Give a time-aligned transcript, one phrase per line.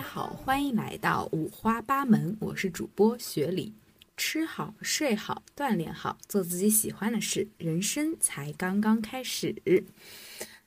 [0.00, 3.74] 家好，欢迎来到五花八门，我是主播雪里。
[4.16, 9.54] 吃好睡好，锻炼好，做自己喜欢的事，人生才刚刚开始。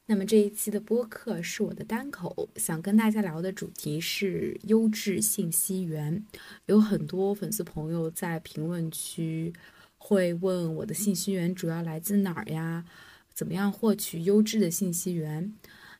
[0.06, 6.24] 那么这一期的播客是我的单口，想跟大家聊的主题是优质信息源。
[6.68, 9.52] 有很多粉丝朋友在评论区
[9.98, 12.86] 会问我的信息源主要来自哪儿呀？
[13.34, 15.52] 怎么样获取优质的信息源？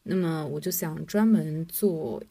[0.04, 2.22] 那么我就想专门做。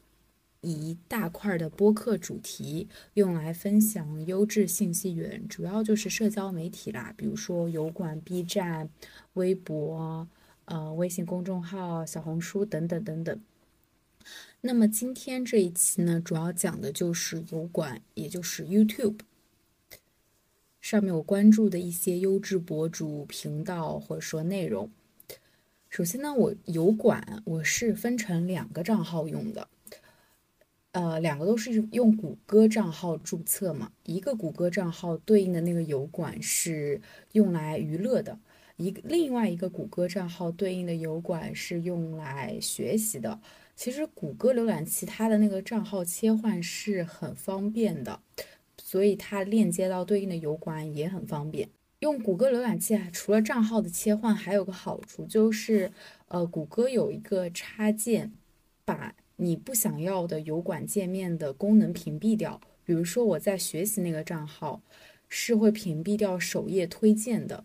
[0.62, 8.88] 一大块的播客主题用来分享优质信息源，主要就是社交媒体啦，比如说油管、B 站、
[9.34, 10.26] 微博、
[10.66, 13.40] 呃微信公众号、小红书等等等等。
[14.60, 19.18] 那么今天这一期呢，主要讲的就是油管，也就是 YouTube
[20.80, 24.88] 上面我关注的一些优质博主频道或者说内容。
[25.90, 29.68] 首先呢，我油管我是分成两个账号用的。
[30.92, 37.00] 呃，两个都是用谷歌账号注册嘛，一个谷歌账号对应的那个油管是
[37.32, 38.38] 用来娱乐的，
[38.76, 43.40] 一个另外一个谷歌账号对应的油管是用来学习的。
[43.74, 48.20] 其实谷歌浏览器它的那个账号切换是很方便的，
[48.76, 51.70] 所以它链接到对应的油管也很方便。
[52.00, 55.90] 用谷歌浏览器啊，除了账号的切换，还有个好处就是，
[56.28, 58.30] 呃，谷歌有一个插件
[58.84, 59.14] 把。
[59.36, 64.82] 你不想要的油管界面的功能屏蔽掉，比如说我在学习那个账号
[65.28, 67.64] 是会屏蔽掉首页推荐的。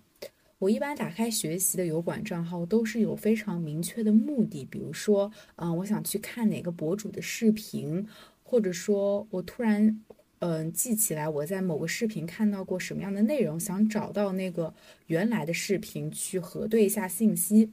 [0.60, 8.08] 我一般打开学习的油管账号都是有非常明确的目的，比如说，嗯，我想去看哪个博主的视频，
[8.42, 10.04] 或者说我突然，
[10.40, 14.74] 嗯，记起来我在某个视频看到过什么样的内容，想找到那个
[15.06, 17.72] 原来的视频去核对一下信息。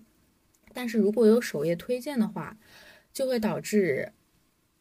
[0.74, 2.58] 但是如果有首页推荐的话，
[3.14, 4.12] 就会导致，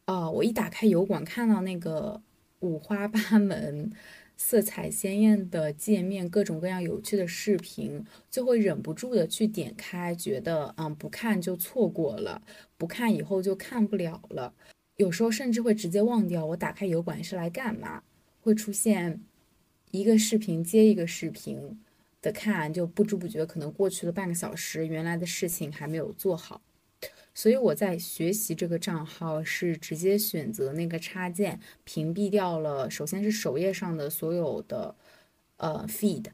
[0.06, 2.20] 啊，我一打开油管，看到那个
[2.58, 3.92] 五花八门、
[4.36, 12.42] 色彩鲜艳的界面，各种各样有趣的视频，就会忍不住的去点开，觉得，嗯，不看就错过了，
[12.76, 14.52] 不看以后就看不了了。
[14.96, 18.02] 有时候甚至会直接忘掉我打开油管是来干嘛，
[18.40, 19.20] 会出现
[19.92, 21.80] 一个视频接一个视频
[22.20, 26.60] 的看，就不知不觉可能过去了半个小时，原来的事情还没有做好。
[27.34, 32.88] 所以我在学习这个账号是直接选择那个插件，屏蔽掉了。
[32.88, 34.94] 首先是首页上的所有的
[35.56, 36.26] 呃 feed，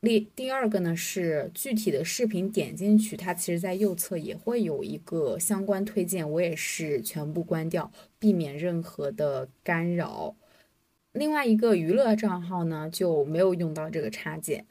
[0.00, 10.34] 第第二个呢是具体的视频点进去，它其实在右侧也会有一个相关推荐，我也是全部关掉，避免任何的干扰。
[11.12, 14.64] 另外一个娱乐账号呢就没有用到这个插件。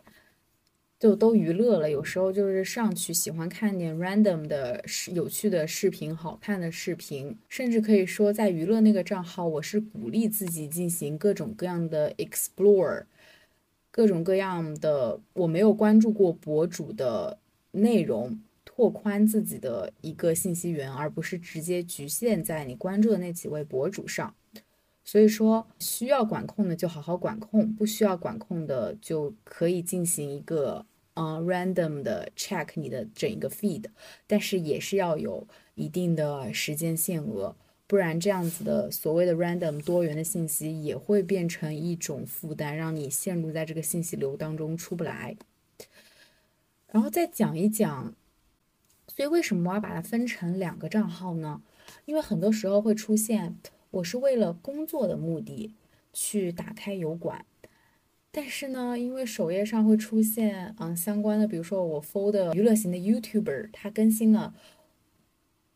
[1.00, 4.84] 就都娱乐了，有时候就是上去喜欢看点 random 的
[5.14, 13.06] 有趣的视频、好看的视频，甚至可以说在娱乐那个账号，我是鼓励自己进行各种各样的 explore，
[13.92, 17.40] 各种各样的我没有关注过博主的
[17.72, 24.36] 内容，拓宽自己的一个信息源，而不是直接局限在你关注的那几位博主上。
[25.06, 30.86] 所以说，需要管控的就好好管控，不需要管控的就可以进行一个
[31.20, 33.84] 呃 random 的 check 你的整一个 feed，
[34.26, 37.54] 但是也是要有一定的时间限额，
[37.88, 45.36] 不然这样子的所谓的 random 多元的信息也会变成一种负担，让你陷入在这个信息流当中出不来。
[46.88, 48.16] 然后再讲一讲，
[49.08, 51.62] 所以为什么我要把它分成两个账号呢？
[52.06, 53.58] 因为很多时候会出现。
[53.92, 55.74] 我是为了工作的目的
[56.14, 57.44] 去打开油管，
[58.32, 64.54] 但是呢，因为首页上会出现嗯相关的，比如说我 f o l 的娱乐型的 YouTuber，他更新了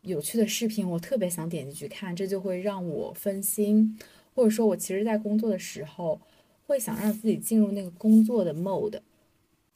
[0.02, 3.98] 有趣的视频，我特别想点进去看，这就会让我分心，
[4.34, 6.20] 或者说我其实在工作的时候
[6.66, 9.00] 会想让自己进入那个工作的 mode，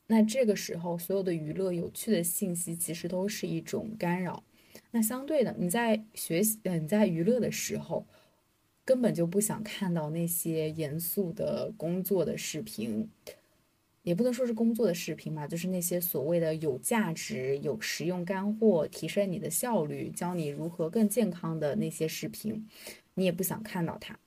[0.07, 4.45] 那这个时候所有的娱乐有趣的信息其实都是一种干扰。
[4.93, 8.07] 那相对的，你在学习呃你在娱乐的时候。
[8.89, 13.07] 根本就不想看到那些严肃的工作的视频，
[14.03, 22.67] 也不能说是工作的视频吧，就是那些所谓的有价值、有实用干货、提升你的效率、教你如何更健康的那些视频，
[23.13, 24.19] 你也不想看到它。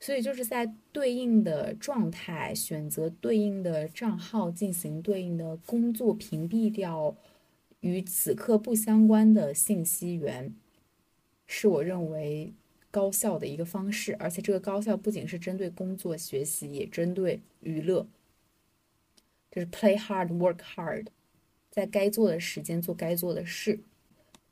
[0.00, 7.14] 所以就是在对应的状态选择对应的账号进行对应的工作，屏蔽掉
[7.80, 10.54] 与此刻不相关的信息源，
[11.46, 12.54] 是我认为。
[12.90, 18.06] 高效的一个方式，而且这个高效不仅是针对工作学习，也针对娱乐，
[19.50, 21.06] 就是 play hard work hard，
[21.70, 23.80] 在该做的时间做该做的事。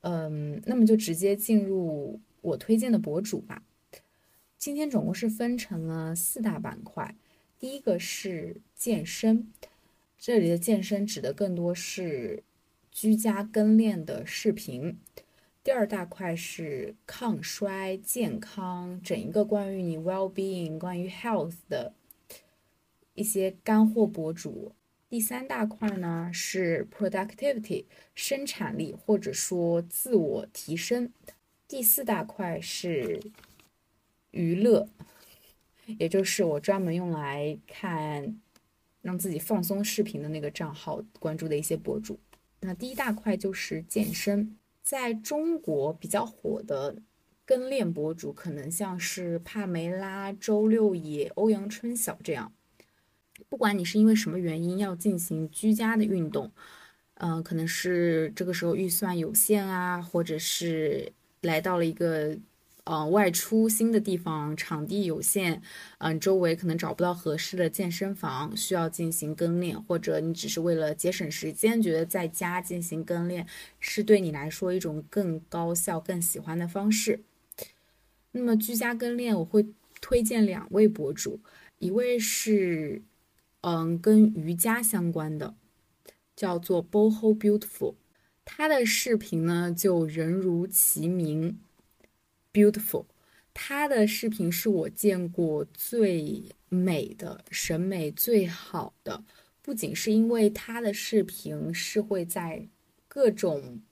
[0.03, 3.65] 嗯，那么就直接进入我推荐的博主吧。
[4.57, 7.17] 今天总共是分成了四大板块，
[7.59, 9.53] 第一个是健身，
[10.17, 12.43] 这里的健身指的更多是
[12.93, 14.99] 居家跟练的视频。
[15.69, 21.93] 第二大块是抗衰健康，整一个关于你 well being、关于 health 的
[23.13, 24.75] 一些干货博主。
[25.11, 27.85] 第三大块呢是 productivity
[28.15, 31.13] 生产力或者说自我提升。
[31.69, 33.21] 第四大块是
[34.31, 34.89] 娱乐，
[35.99, 38.41] 也就是我专门用来看
[39.03, 42.19] 让自己放松视频的那个账号关注的一些博主。
[42.61, 44.57] 那第一大块就是健身。
[44.89, 46.97] 在中国比较火的
[47.45, 52.51] 跟练博主，可能像是帕梅拉、周六野、欧阳春晓这样。
[53.51, 56.51] 不管你是因为什么原因要进行居家的运动，
[57.17, 61.13] 嗯，可能是这个时候预算有限啊，或者是
[61.43, 62.39] 来到了一个。
[62.91, 65.61] 嗯，外出新的地方，场地有限，
[65.99, 73.47] 嗯，周围可能找不到合适的健身房，需要进行跟练，或者你只是为了节省时间，觉得在家进行跟练
[73.79, 77.21] 是对你来说一种更高效、更喜欢的方式。
[78.33, 79.67] 那么居家跟练，我会
[80.01, 81.41] 推荐两位博主，
[81.81, 83.03] 一位是
[83.61, 85.55] 嗯跟瑜伽相关的，
[86.35, 87.97] 叫做 Boho Beautiful，
[88.47, 91.59] 他的视频呢就人如其名。
[92.53, 93.07] Beautiful，
[93.53, 99.23] 他的视频是我见过最美的、审美最好的。
[99.61, 102.69] 不仅是因为他的视频是会在
[103.07, 103.83] 各种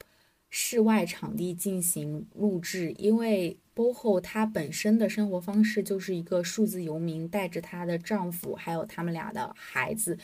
[0.49, 10.17] 室外场地进行录制，因为 Boho 她本身的生活方式就是一个数字游民，带着她的丈夫还有他们俩的孩子。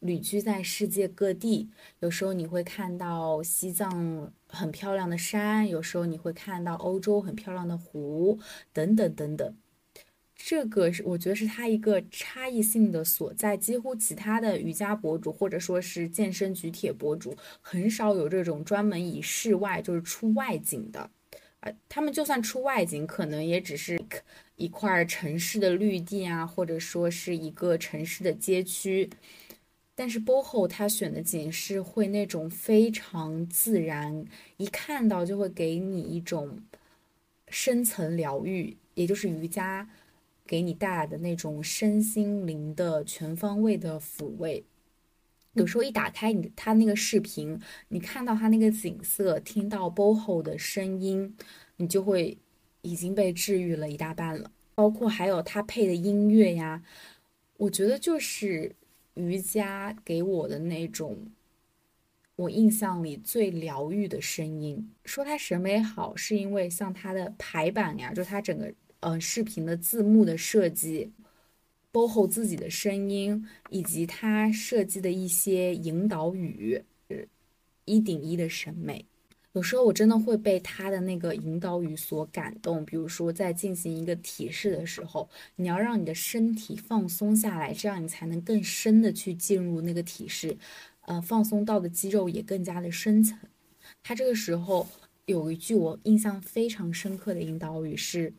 [0.00, 1.68] 旅居在世界各地，
[2.00, 8.38] 有时候你会看到西藏很漂亮的山，有时候你会看到欧洲很漂亮的湖，
[8.72, 9.54] 等等等等。
[10.34, 21.10] 这个是我觉得是他一个差异性的所在，几乎其他的瑜伽博主或者说是健身举铁博主很少有这种专门以室外就是出外景的，
[21.60, 24.00] 呃，他们就算出外景，可能也只是
[24.56, 29.10] 一块城市的绿地啊，或者说是一个城市的街区。
[30.00, 34.24] 但是 Boho 他选的景是会那种非常自然，
[34.56, 36.58] 一看到就会给你一种
[37.48, 39.86] 深层疗愈，也就是瑜伽
[40.46, 44.64] 给你带来的那种身心灵的全方位的抚慰。
[45.52, 51.36] 有时候一打开你他那个视频，你看到他那个景色，听到 Boho 的声音，
[51.76, 52.38] 你就会
[52.80, 54.50] 已经被治愈了一大半了。
[54.74, 56.82] 包括还有他配的音乐呀，
[57.58, 58.74] 我觉得就是。
[59.20, 61.30] 瑜伽给我的那种，
[62.36, 64.90] 我印象里最疗愈的声音。
[65.04, 71.12] 说它审美好，是因为像它的排版呀，就它整个呃视频的字幕的设计
[71.92, 76.82] ，Boho 自己的声音，以及他设计的一些引导语，
[77.84, 79.04] 一顶一的审美。
[79.52, 90.56] 有时候我真的会被他的那个引导语所感动，比如说在进行一个体式的时候，你要让你的身体放松下来，这样你才能更深的去进入那个体式，
[91.00, 93.36] 呃，放松到的肌肉也更加的深层。
[94.04, 94.86] 他这个时候
[95.26, 98.32] 有一句我印象非常深刻的引导语是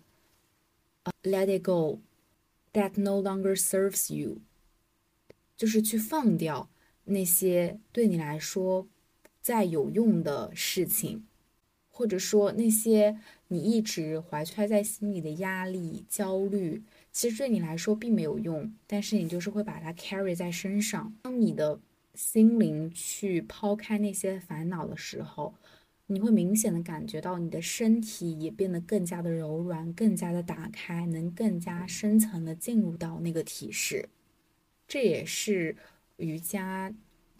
[1.23, 1.99] ，Let it go,
[2.71, 4.37] that no longer serves you，
[5.57, 6.69] 就是去放掉
[7.03, 8.87] 那些对你来说。
[9.41, 11.25] 再有用的事情，
[11.89, 13.17] 或者说那些
[13.47, 21.13] 你一直怀揣在心里的压力、焦虑，其实对你来说并没有用，但是你就是会把它 carry 在身上。
[21.23, 21.79] 当你的
[22.13, 25.55] 心灵去抛开那些烦恼的时候，
[26.07, 34.09] 你会明显的感觉到你的身体也变得更加的柔软、更加的打开，能更加深层的进入到那个体式。
[34.87, 35.75] 这也是
[36.17, 36.93] 瑜伽。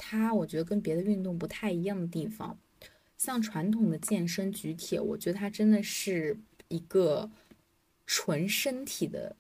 [0.04, 2.58] 它我觉得跟别的运动不太一样的地方，
[3.20, 6.36] 像传统的健身举铁，我觉得它真的是
[6.70, 7.30] 一个
[8.08, 9.36] 纯身体的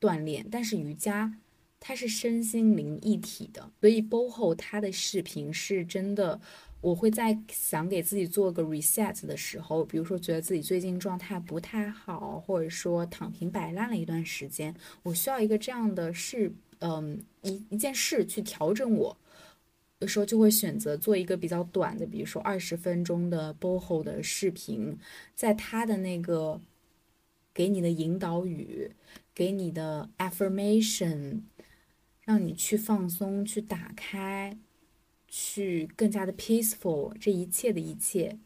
[0.00, 1.38] 锻炼，但是瑜伽
[1.78, 6.40] 它是身心灵一体的，所以 Boho 他的视频是真的，
[6.80, 14.74] 我会在想给自己做个 reset 的时候，比如说觉得自己最近状态不太好，或者说躺平摆烂了一段时间，
[15.04, 19.16] 我需要一个这样的事，嗯，一一件事去调整我。
[19.98, 24.98] 有时候就会选择做一个比较短的，比如说二十分钟的 Boho 的视频，
[25.34, 26.60] 在他的那个
[27.54, 28.92] 给你的引导语，
[29.34, 31.40] 给你的 affirmation，
[32.20, 34.58] 让你去放松，去打开，
[35.28, 38.38] 去更加的 peaceful，这一切的一切，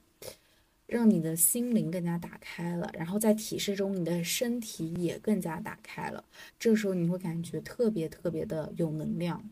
[0.87, 6.25] 让你的心灵更加打开了，然后在体式中，你的身体也更加打开了。
[6.61, 9.51] 这时候你会感觉特别特别的有能量，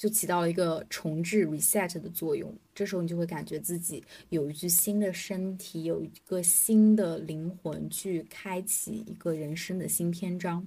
[0.00, 2.50] 就起到了一个重置 reset 的作用。
[2.74, 10.66] 这时候你就会感觉自己有一具新的身体，有一个新的灵魂，去开启一个人生的新篇章。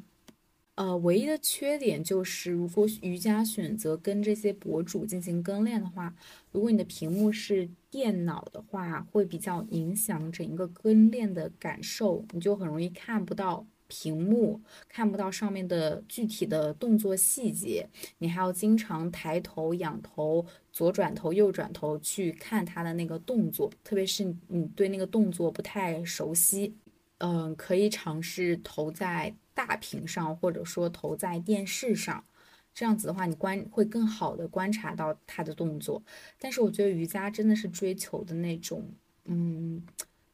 [0.76, 6.14] 呃，唯一的缺点就是，如果瑜伽选择跟这些博主进行跟练的话，
[6.52, 14.60] 如果你的屏幕是电脑的话，会比较影响整一个跟练的感受，你就很容易看不到屏幕，
[14.90, 26.76] 看不到上面的具体的动作细节，你还要经常抬头、仰头、左转头、右转头去看他的那个动作，特别是你对那个动作不太熟悉，
[27.20, 29.36] 嗯，可以尝试投在。
[29.56, 32.26] 大屏上，或者说投在电视上，
[32.74, 36.02] 这样子的话，你观会更好的观察到他的动作。
[36.40, 38.92] 但是我觉得瑜伽真的是追求的那种，
[39.26, 39.86] 嗯，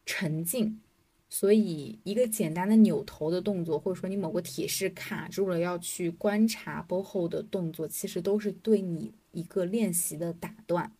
[0.05, 0.79] 沉静。
[1.29, 10.91] 所以一个简单的扭头的动作，或者说你某个体式卡住了要去观察背后的动作，其实都是对你一个练习的打断。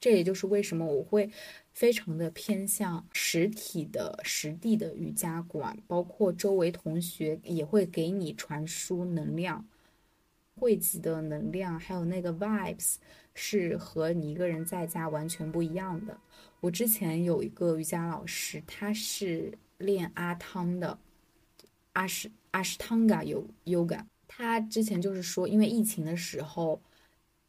[0.00, 1.30] 这也就是为什么我会
[1.72, 9.64] 非常的偏向实体的实地的瑜伽馆，包括周围同学也会给你传输能量，
[10.56, 12.96] 汇集的能量，还有那个 vibes
[13.32, 16.18] 是和你一个人在家完全不一样的。
[16.66, 20.98] 我之前有一个瑜伽老师，他是练阿汤的，
[21.92, 26.80] 阿什阿什汤嘎有 yoga，他之前就是说，因为疫情的时候。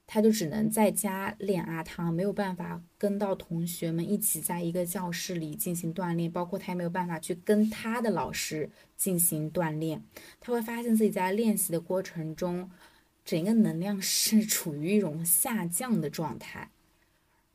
[0.10, 10.02] 他就只能在家练阿汤，没有办法跟到同学们一起在一个教室里进行锻炼，包括他也没有办法去跟他的老师进行锻炼。
[10.40, 12.72] 他会发现自己在练习的过程中，
[13.26, 16.72] 整个能量是处于一种下降的状态。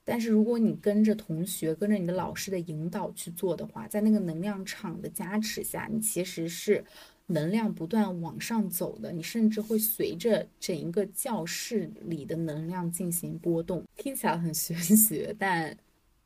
[0.05, 6.85] 但是如果你跟着同学、跟着你的老师的引导去做的话，在那个能量场的加持下，你其实是。
[7.27, 13.85] 能量不断往上走的，你甚至会随着整一个教室里的能量进行波动。
[13.97, 15.75] 听起来很玄学，但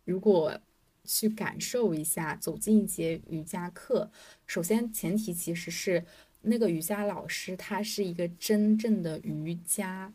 [0.04, 0.58] 如果
[1.04, 4.10] 去感受一下，走进一节瑜伽课，
[4.48, 6.04] 首先前提其实是
[6.40, 10.12] 那个瑜伽老师他是一个真正的瑜伽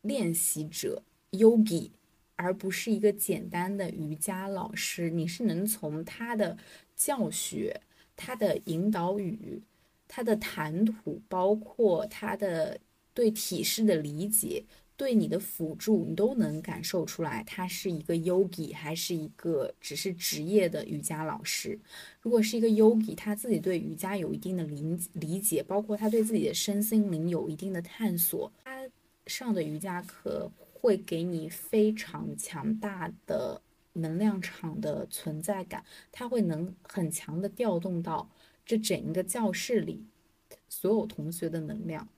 [0.00, 1.90] 练习者 yogi，
[2.36, 5.10] 而不是一个简单的瑜伽老师。
[5.10, 6.56] 你是能从他的
[6.94, 7.80] 教学、
[8.14, 9.60] 他的引导语。
[10.08, 12.78] 他的谈吐，包括他的
[13.12, 14.62] 对体式的理解，
[14.96, 21.76] 对你的辅助，你都能感受出来，他是一个 yogi 还是一个只是职业的瑜伽老师。
[22.20, 28.88] 如果是一个 yogi，他自己对瑜伽有一定的理理解，包括他对自己的身心灵有一定的探索，他
[29.26, 30.48] 上的瑜伽课
[30.80, 33.60] 会给你非常强大的
[33.94, 38.28] 能量场的存在感，他会能很强的调动到。
[38.64, 40.04] 这整一个教室里，
[40.68, 42.08] 所有同学的能量，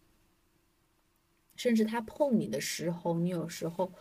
[1.56, 3.92] 甚至他碰你的时候，你有时候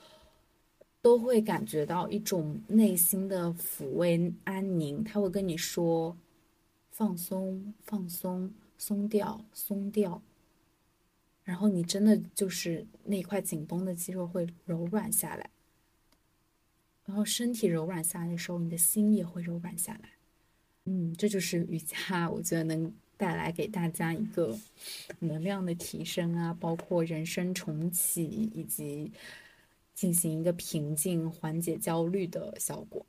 [1.01, 5.03] 都会感觉到一种内心的抚慰、安宁。
[5.03, 6.15] 他会跟你说
[6.89, 10.21] ：“放松，放松，松掉，松掉。”
[11.47, 15.49] 然后你真的就是那块紧绷的肌肉会柔软下来，
[17.05, 20.09] 然后身体柔软下来的时候，你的心也会柔软下来。
[20.83, 24.59] 嗯，这就是瑜伽，我觉得能带来给大家一个
[25.19, 29.09] 能量的提升啊，包括人生重启以及
[29.95, 33.05] 进行一个平静、缓解焦虑的效果。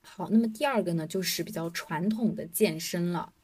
[0.00, 3.34] 好，那么第二个呢，就是比较传统的健身了，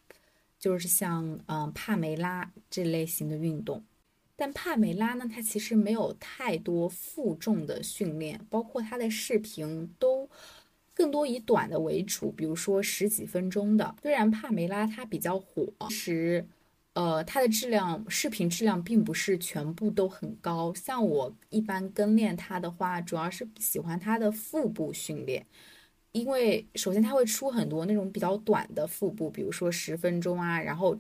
[0.58, 3.84] 就是像嗯帕梅拉这类型的运动。
[4.40, 10.28] 但帕梅拉呢，它其实没有太多负重的训练，包括它的视频都。
[10.92, 13.94] 更多以短的为主，比如说十几分钟的。
[14.02, 16.46] 虽然帕梅拉她比较火，其实，
[16.92, 20.74] 呃，它的质量视频质量并不是全部都很高。
[20.74, 25.46] 像我一般跟练它的话，主要是喜欢它的腹部训练，
[26.12, 30.98] 因为首先它会出很多那种比较短的腹部，比如说十分钟啊，然后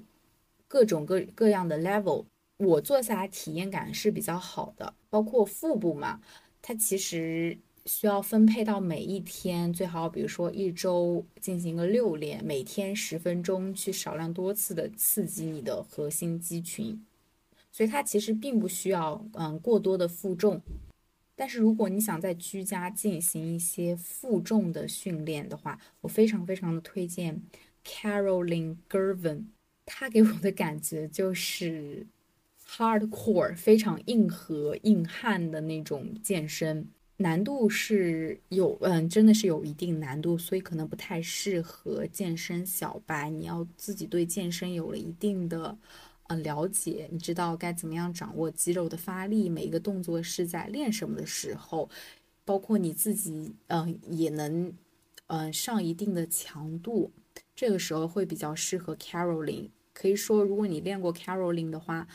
[0.66, 2.24] 各种各各样的 level，
[2.60, 4.94] 我做下来体验感是比较好的。
[5.08, 6.20] 包括腹部嘛，
[6.62, 7.58] 它其实。
[7.86, 17.02] 需要分配到每一天，最好比如说一周进行个六练，每天十分钟，去少量多次的刺激你的核心肌群。
[17.72, 20.60] 所以它其实并不需要嗯过多的负重。
[21.34, 27.42] 但是如果你想在居家进行一些负重的训练的话，我非常非常的推荐
[27.82, 29.46] Caroline Gervin。
[29.86, 32.06] 她给我的感觉就是
[32.76, 36.86] hardcore，非常硬核硬汉的那种健身。
[37.16, 43.28] 难度是有，嗯，真的是有一定难度，所以可能不太适合健身小白。
[43.28, 45.76] 你要自己对健身有了一定的，
[46.28, 51.90] 呃，了解，你知道该怎么样掌握肌肉的发力，每一个动作是在练什么的时候，
[52.44, 54.72] 包括你自己，嗯，也能，
[55.26, 57.12] 嗯，上一定的强度，
[57.54, 59.68] 这个时候会比较适合 Caroline。
[59.92, 62.08] 可以说，如果你练过 Caroline 的话。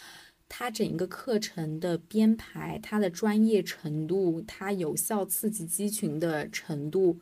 [0.48, 7.20] 它整一个课程的编排，它的专业程度，它有效刺激肌群的程度，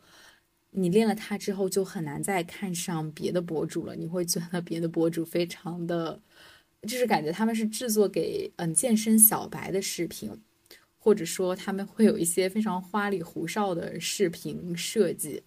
[0.70, 3.96] 你练了它之后就很难再看上别的博主了。
[3.96, 6.20] 你会觉得别的博主非常的，
[6.82, 10.30] 就是感觉他们是制作给嗯健身小白的视频，
[10.98, 15.42] 或者说他们会有一些非常花里胡哨的视频设计。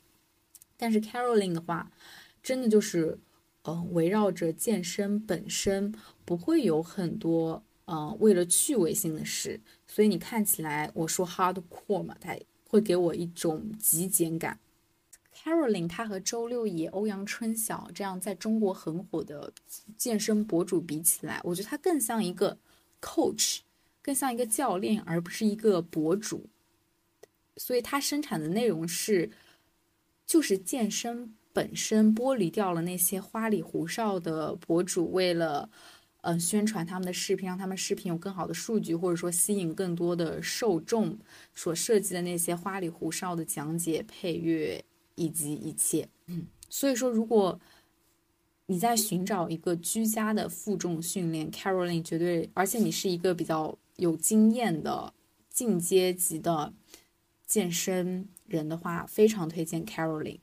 [0.76, 1.92] 但是 Caroline 的话，
[2.42, 3.20] 真的就是
[3.64, 5.94] 嗯围绕着健身本身，
[6.26, 7.64] 不会有很多。
[7.90, 14.60] 嗯，为了趣味性的事，所以你看起来我说 hardcore 嘛，它会给我一种极简感。
[15.34, 19.54] Caroline 她和周六野、欧阳春晓这样在中国很火的
[19.98, 22.58] 健身博主比起来，我觉得她更像一个
[23.00, 23.60] coach，
[24.02, 26.46] 更像一个教练，而不是一个博主。
[27.56, 29.32] 所以她生产的内容是，
[30.26, 35.70] 就是健身本身，剥离掉了那些花里胡哨的博主为了。
[36.30, 41.18] 嗯，宣传他们的视频，让他们视频有更好的数据，或者说吸引更多的受众，
[41.56, 44.84] 所设计的那些花里胡哨的讲解、配乐
[45.16, 46.10] 以及一切。
[46.26, 47.58] 嗯，所以说，如果
[48.66, 55.14] 你在寻找一个居家的负重训练，Caroline 绝对，而且你是一个比较有经验的
[55.50, 56.74] 进阶级的
[57.46, 60.40] 健身人的话，非常推荐 Caroline。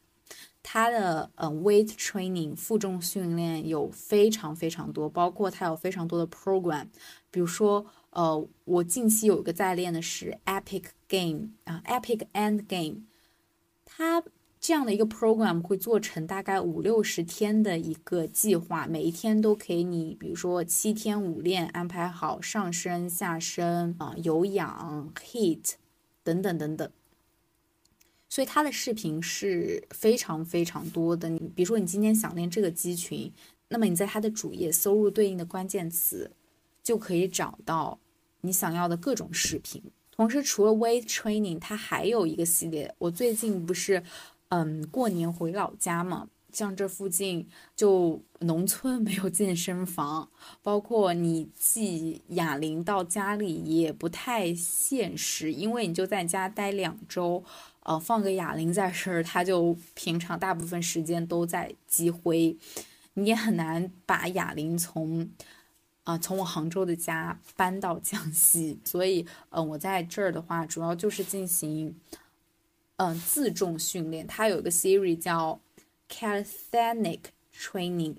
[0.77, 6.89] 它的嗯，weight training 负重训练有非常非常多，包括它有非常多的 program，
[7.31, 13.03] 比如说呃，我近期有一个在练的是 epic game 啊，epic end game，
[13.85, 14.25] 它
[14.59, 25.75] 这样的一个 program 会做成大概五六十天的一个计划，每一天都给你，比如说七天五练安排好上身、下身啊，有氧、heat
[26.25, 26.91] 等等等等。
[28.35, 31.29] 所以它的视频是非常非常多的。
[31.29, 33.33] 你比如说，你今天想练这个肌群，
[33.69, 36.29] 那么你在它的主页搜入对应的关键词，
[36.83, 37.97] 就可以找到
[38.41, 39.81] 你想要的各种视频。
[40.11, 42.93] 同时，除了 weight training，它还有一个系列。
[42.99, 44.03] 我最近不是，
[44.49, 46.29] 嗯，过年回老家嘛。
[46.53, 50.29] 像这附近就农村没有健身房，
[50.63, 57.43] 包括你寄哑铃到家里也不太现实，因为你就在家待两周，
[57.85, 62.57] 呃，放个哑铃在这儿，他就平常大部分时间都在积灰，
[63.15, 65.31] 你也很难把哑铃从，
[66.03, 71.99] 啊，从我杭州的家搬到江西，所以，嗯，我在这儿的话，主要就是进行，
[72.97, 75.61] 嗯，自重训练，它有一个 series 叫。
[76.07, 77.21] Calisthenic
[77.53, 78.17] training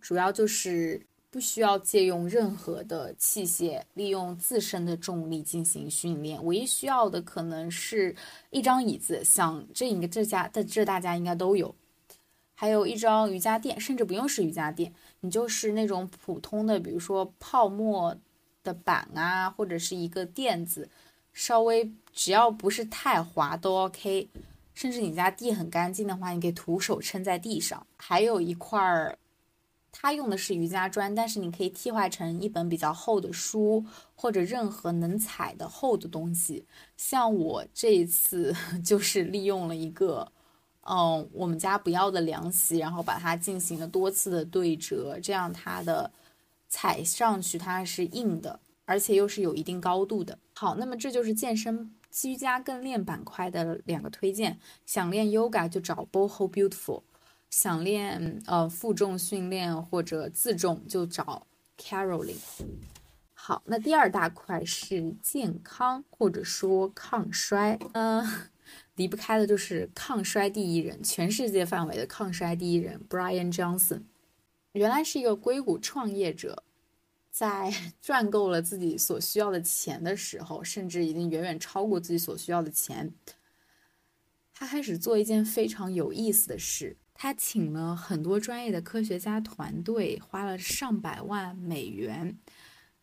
[0.00, 6.44] 主要就是不需要借用任何的器械，利用自身的重力进行训练。
[6.44, 8.14] 唯一需要的可能是
[8.50, 11.74] 一张椅子，像这一个这家的这大家应该都有，
[12.54, 18.16] 还有一张瑜伽垫，甚至不用是瑜伽垫，你就是那种普通的，比如说泡沫
[18.62, 20.88] 的板啊，或者是一个垫子，
[21.32, 24.28] 稍微只要不是太滑都 OK。
[24.72, 27.84] 甚至你家地很干净的话，你可以徒手撑在地上。
[27.96, 29.18] 还有一块儿，
[29.96, 33.82] 它用的是瑜伽砖，但是你可以替换成一本比较厚的书，
[34.16, 36.66] 或者任何能踩的厚的东西。
[36.96, 38.52] 像我这一次
[38.84, 40.30] 就是利用了一个，
[40.82, 46.10] 嗯，我们家不要的凉席，然后把它进行了多次的对折，这样它的
[46.68, 50.36] 踩上去它是硬的，而且又是有一定高度的。
[50.54, 51.94] 好，那么这就是健身。
[52.10, 57.02] 居家跟练板块的两个推荐，想练 yoga 就找 boho beautiful，
[57.56, 61.46] 想练呃负重训练或者自重就找
[61.78, 62.34] Caroline。
[63.32, 68.26] 好，那第二大块是健康或者说抗衰，嗯，
[68.96, 74.02] 离不开的就是抗衰第一人，全世界范围的抗衰第一人 Brian Johnson，
[74.72, 76.64] 原来是一个硅谷创业者。
[77.30, 83.14] 在 赚够了自己所需要的钱的时候，甚至已经远远超过自己所需要的钱，
[84.52, 86.96] 他开始做一件非常有意思的事。
[87.14, 92.36] 他请了很多专业的科学家团队，花了上百万美元，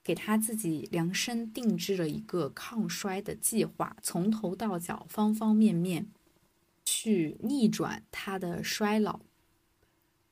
[0.03, 6.07] 给他自己量身定制了一个抗衰的计划，从头到脚，方方面面，
[6.83, 9.21] 去逆转他的衰老。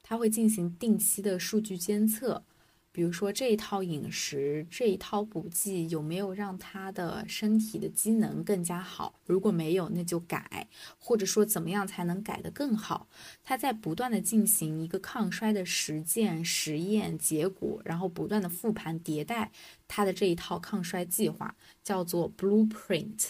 [0.03, 2.43] 他会进行定期的数据监测。
[2.91, 9.19] 比如说这一套饮食，这一套补剂有没有让他的身体的机能更加好？
[9.25, 13.07] 如果没有，那就改，或者说怎么样才能改得更好？
[13.43, 19.51] 他在不断的进行一个抗衰的实践、实验结果，然后不断的复盘迭代
[19.87, 23.29] 他的这一套抗衰计划，叫做 Blueprint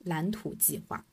[0.00, 1.06] 蓝图计划。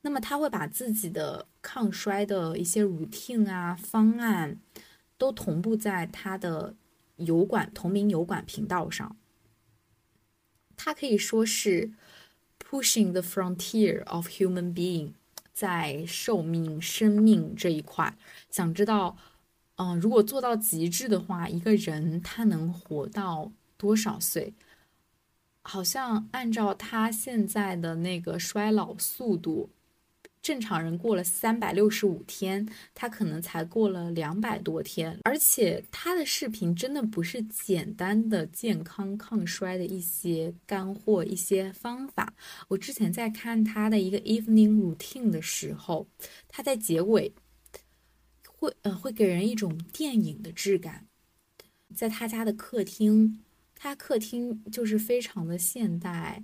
[0.00, 4.60] 那么他会把自己的抗衰的一些 routine 啊方案，
[5.16, 6.74] 都同步在他的。
[7.24, 9.16] 油管同名油管频道上，
[10.76, 11.92] 它可以说是
[12.58, 15.12] pushing the frontier of human being，
[15.52, 18.16] 在寿命、生命这一块，
[18.50, 19.16] 想知道，
[19.76, 24.54] 嗯，如果做到极致的话，一个人他能活到多少岁？
[25.62, 29.70] 好像按照他现在的那个衰老速度。
[30.42, 42.34] 正常人过了三百六十五天，他可能才过了两百多天，而且他的视频真的不是简单的健康抗衰的一些干货、一些方法。
[42.66, 46.08] 我之前在看他的一个 evening routine 的时候，
[46.48, 47.32] 他在结尾
[48.48, 51.06] 会呃会给人一种电影的质感，
[51.94, 53.44] 在他家的客厅，
[53.76, 56.42] 他客厅就是非常的现代，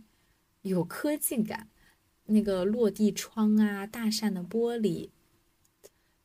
[0.62, 1.68] 有科技感。
[2.30, 5.08] 那个落地窗啊，大扇的玻璃，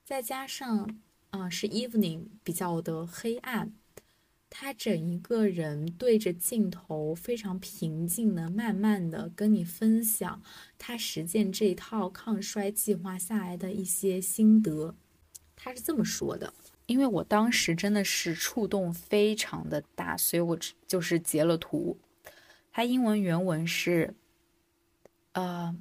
[0.03, 3.73] 再加上啊是 evening 比较的黑暗，
[4.49, 10.43] 他整一个人对着镜头非常平静的，慢慢的跟你分享
[10.77, 14.95] 他实践这套抗衰计划下来的一些心得。
[15.55, 16.53] 他是这么说的，
[16.85, 21.97] 因为我当时真的是触动非常的大，所以我就是截了图。
[22.73, 24.13] 他英文原文是，
[25.31, 25.73] 呃。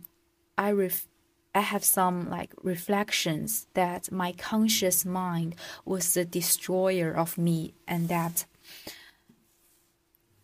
[0.58, 1.08] I ref
[1.54, 8.10] I have some like reflections that my conscious mind was the destroyer of me and
[8.10, 8.46] that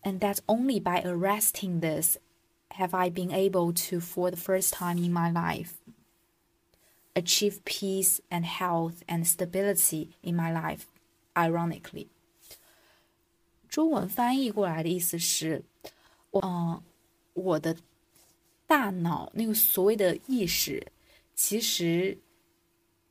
[0.03, 2.17] and that only by arresting this
[2.71, 5.77] have I been able to for the first time in my life
[7.15, 10.88] achieve peace and health and stability in my life
[11.38, 12.07] ironically
[13.69, 15.63] 中文翻译过来的意思是，
[16.31, 16.81] 嗯，
[17.33, 17.75] 我的
[18.68, 20.87] 大脑那个所谓的意识，
[21.35, 22.18] 其实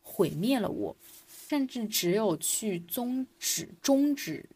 [0.03, 0.95] 毁灭了我，
[1.27, 4.47] 甚至只有去终止、终止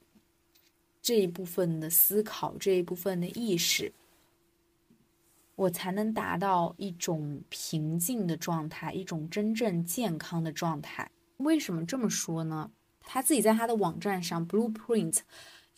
[1.01, 3.91] 这一部分的思考，这一部分的意识，
[5.55, 11.09] 我才能达到一种平静的状态，一种真正健康的状态。
[11.37, 12.69] 为什么这么说呢？
[12.99, 15.21] 他自己在他的网站上 Blueprint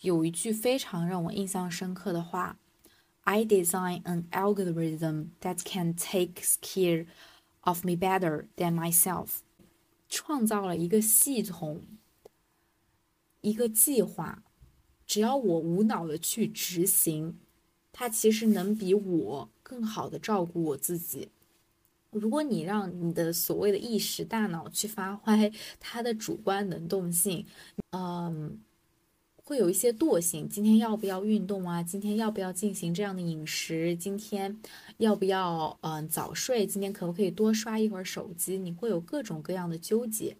[0.00, 2.58] 有一句非常让我印象深刻的话。
[3.26, 7.06] I design an algorithm that can take care
[7.62, 9.38] of me better than myself。
[10.08, 11.82] 创造了一个系统，
[13.40, 14.42] 一个计划，
[15.06, 17.38] 只要我无脑的去执行，
[17.92, 21.30] 它其实能比我更好的照顾我自己。
[22.10, 27.46] 如果你让你的所谓的意识大脑去发挥它的主观能动性，
[27.92, 28.60] 嗯。
[29.46, 31.82] 会有一些惰性，今天要不要运动啊？
[31.82, 33.94] 今天要不要进行这样的饮食？
[33.94, 34.58] 今天
[34.96, 36.66] 要不要嗯早睡？
[36.66, 38.56] 今天可不可以多刷一会儿手机？
[38.56, 40.34] 你会有各种各样的纠结。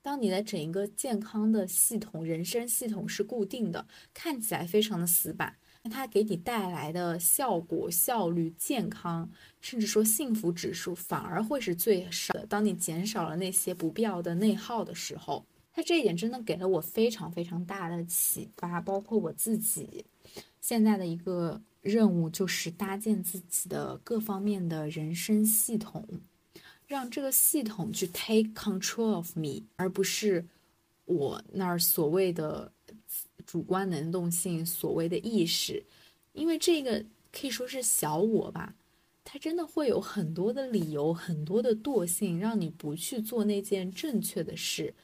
[0.00, 12.46] 当你的整一个健康的系统、人生系统是固定的，看起来非常的死板，那它给你带来的效果、效率、健康，甚至说幸福指数，反而会是最少的。
[12.46, 15.44] 当你减少了那些不必要的内耗的时候。
[15.76, 20.06] 他这一点真的给了我非常非常大的启发，包括我自己
[20.58, 26.08] 现在的一个任务就是搭建自己的各方面的人生系统，
[26.86, 30.46] 让这个系统去 take control of me，而不是
[31.04, 32.72] 我那儿所谓的
[33.44, 35.84] 主观能动性、所谓的意识，
[36.32, 38.74] 因为这个可以说是小我吧，
[39.22, 44.94] 它真的会有很多的理由、很多的惰性，让你不去做那件正确的事。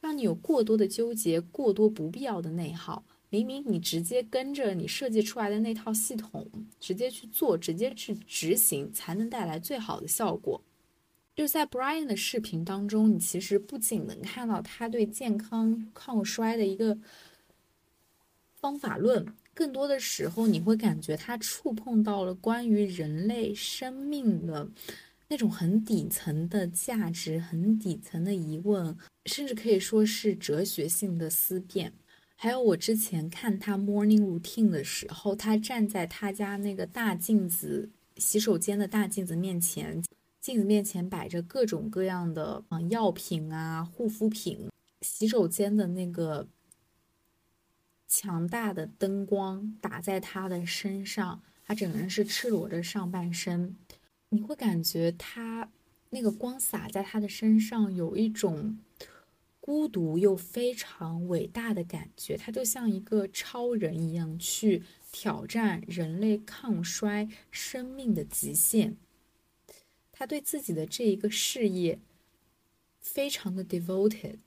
[0.00, 3.04] 让你有过多的纠结，过多不必要的内耗。
[3.30, 6.48] 明明你直接跟着你设计出来的那套系统，
[6.80, 10.62] 直接去做，直接去执行，才能带来最好的效果。
[11.36, 16.98] 就在 Brian 的视频当中，你其实不仅能看到他对健康抗衰的一个
[18.54, 24.68] 方法论，更多的时候你会感觉他触碰到了关于人类生命的。
[25.30, 28.96] 那种很底层的价值，很底层的疑问，
[29.28, 31.92] 甚至可以说是哲学性的思辨。
[32.34, 40.02] 还有我之前看他 morning routine 的时候，他站在他家那个大镜子洗手间的大镜子面前，
[40.40, 44.70] 镜子面前摆着各种各样的嗯药品啊、护肤品，
[45.02, 46.46] 洗手间的那个
[48.06, 53.74] 强大的灯光打在他的身上，他整个人是赤裸着上半身，
[54.28, 55.68] 你会感觉他
[56.10, 58.78] 那个光洒在他的身上，有一种
[59.68, 62.38] 孤独又非常伟大的感觉。
[62.38, 68.96] 他就像一个超人一样，去挑战人类抗衰生命的极限。
[70.10, 71.98] 他对自己的这一个事业
[72.98, 74.38] 非常的 devoted，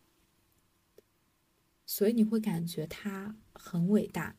[1.85, 3.35] 所以你会感觉他。
[3.53, 4.35] 很伟大，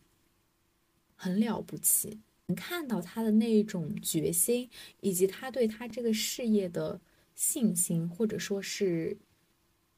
[1.14, 2.18] 很了不起。
[2.46, 4.68] 能看到他的那一种决心，
[5.00, 7.00] 以及他对他这个事业的
[7.36, 9.16] 信心，或者说是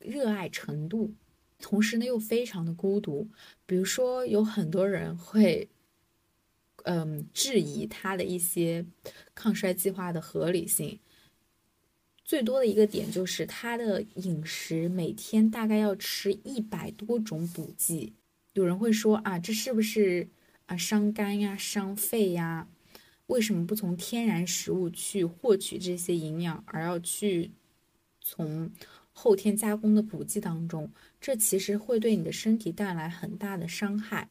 [0.04, 1.14] 热爱程度。
[1.58, 3.28] 同时呢，又非常的孤独。
[3.64, 5.68] 比如说，有很多人会，
[6.82, 8.84] 嗯，质疑他的一些
[9.34, 11.00] 抗衰计划的合理性。
[12.22, 18.14] 最多的一个点就是他的饮食每天大概要吃一百多种补剂。
[18.54, 20.28] 有人会说啊，这是不是
[20.66, 22.68] 啊伤肝呀、伤肺呀？
[23.26, 27.52] 为什么不从天然食物去获取这些营养，而要去
[28.20, 28.70] 从
[29.14, 30.92] 后天加工的补剂当中？
[31.20, 34.28] 这其实会对你的身体带来很大的伤害。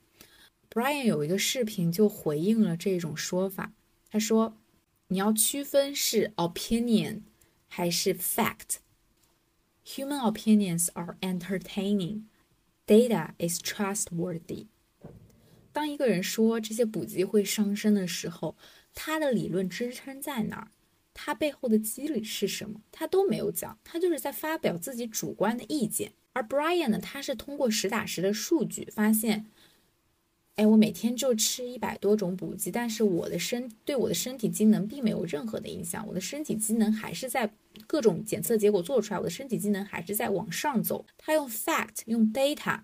[0.69, 3.73] Brian 有一个视频就回应了这种说法，
[4.11, 4.57] 他说
[5.07, 7.21] ：“你要区分是 opinion
[7.67, 8.77] 还是 fact。
[9.85, 12.23] Human opinions are entertaining。”
[12.85, 14.67] Data is trustworthy。
[15.71, 18.57] 当一个人说这些补剂会伤身的时候，
[18.93, 20.71] 他的理论支撑在哪儿？
[21.13, 22.81] 他背后的机理是什么？
[22.91, 26.13] 他都没有讲，他就是在发表自己主观的意见。
[26.33, 29.45] 而 Brian 呢，他是通过实打实的数据发现。
[30.55, 37.51] 哎，我每天就吃一百多种补剂，但是我的身对我的身体机能并没有任何的影响，我的身体机能还是在
[37.87, 41.07] 各种检测结果做出来，我的身体机能还是在往上走。
[41.17, 42.81] 他用 fact 用 data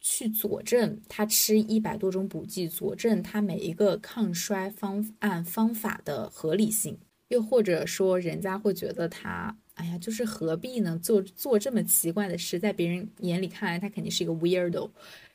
[0.00, 6.96] 去佐证他吃一百多种补剂，佐证他每一个抗衰方案方法的合理性。
[7.28, 10.98] 又或者说，人家会觉得他，哎呀，就是何必呢？
[11.02, 14.90] 做做这么奇怪的事，在别人眼里看来，他肯定是一个 weirdo，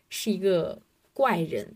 [0.09, 0.81] 是一个。
[1.11, 1.75] 怪人，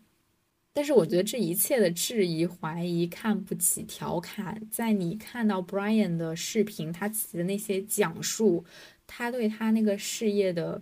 [0.72, 8.64] 但是我觉得这一切的质疑、怀疑、看不起、调侃，在你看到 Brian 的视频，他自己的那些讲述，
[9.06, 10.82] 他对他那个事业的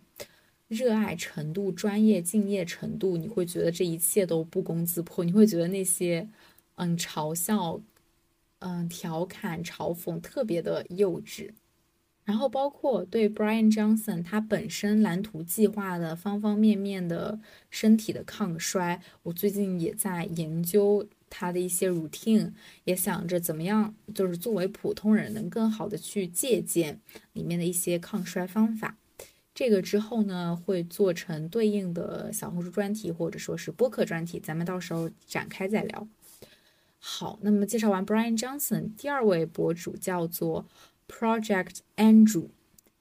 [0.67, 5.25] 热爱程度、专业敬业程度，你会觉得这一切都不攻自破。
[5.25, 6.29] 你会觉得那些
[6.75, 7.81] 嗯嘲笑、
[8.61, 11.51] 嗯调侃、嘲讽特别的幼稚。
[12.23, 22.51] 然后包括对 Brian Johnson 他本身蓝图计划的方方面面的身体的抗衰，我最近也在研究他的一些 routine，
[22.83, 27.01] 也想着怎么样，就是作为普通人能更好的去借鉴
[27.33, 28.97] 里面的一些抗衰方法。
[29.53, 36.07] 这个之后呢，会做成对应的小红书专题或者说是播客专题，咱们到时候展开再聊。
[37.01, 40.65] 好，那么介绍完 Brian Johnson，第二位博主叫做。
[41.13, 42.47] Project Andrew，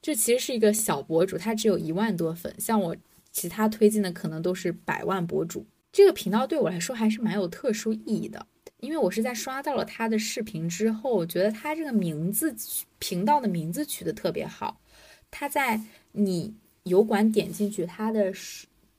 [0.02, 2.52] 这其实是一个小博主，他只有一万多粉。
[2.58, 2.96] 像我
[3.30, 5.64] 其他推荐的可能都是百万博主。
[5.92, 8.44] 这个频道对我来说还是蛮有特殊意义的，
[8.80, 12.52] 因为我是在刷到了他的视频之后，我觉得他这个名字
[12.98, 14.80] 频道的名字取得特别好。
[15.30, 18.32] 他在你油管点进去他的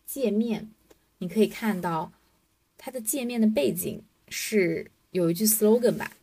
[0.06, 0.70] 界面，
[1.18, 2.14] 你可以看到
[2.78, 6.14] 他的界面的背景是有一句 slogan 吧。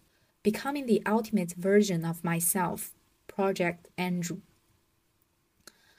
[0.43, 2.87] Becoming the ultimate version of myself,
[3.29, 4.39] Project Andrew。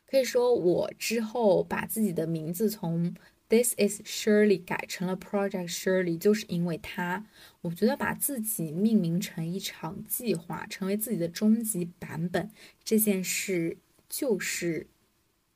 [0.07, 3.13] 可以说，我之后把自己的名字从
[3.47, 7.25] This is Shirley 改成了 Project Shirley，就是因为他。
[7.61, 12.49] 我觉得把自己命名成一场计划，成为自己的终极版本，
[12.83, 14.87] 这件事就是，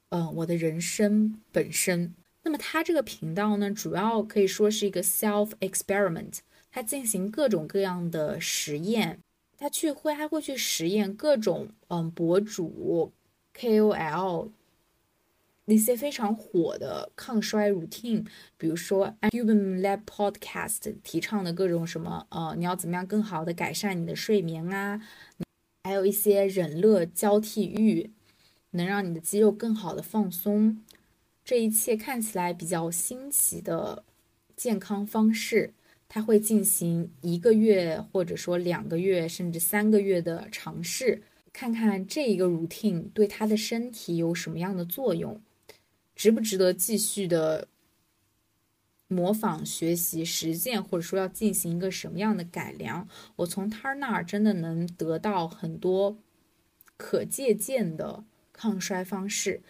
[0.09, 2.13] 嗯，我的人生本身。
[2.43, 6.39] 那么他这个频道呢，主要可以说是一个 self experiment。
[6.71, 9.19] 他进行各种各样的实验，
[9.57, 13.11] 他去会还会去实验各种嗯博主
[13.55, 14.49] KOL
[15.65, 18.25] 那些非常火的抗衰 routine，
[18.57, 24.99] 比如说 Human Lab Podcast 提倡的各种什么呃你要怎么样更好的改善你的睡眠啊，
[25.83, 28.11] 还有一些忍乐交替浴，
[28.71, 30.83] 能让你的肌肉更好的放松，
[31.43, 34.03] 这一切看起来比较新奇的
[34.55, 35.73] 健康方式。
[36.09, 45.41] 他会进行一个月，或者说两个月，甚至三个月的尝试，看看这一个 routine 对他的身体有什么样的作用，
[46.15, 47.67] 值不值得继续的
[49.07, 53.07] 模仿、学习、实践，或者说要进行一个什么样的改良。
[53.37, 56.19] 我从他那儿真的能得到很多
[56.95, 59.63] 可借鉴的抗衰方式。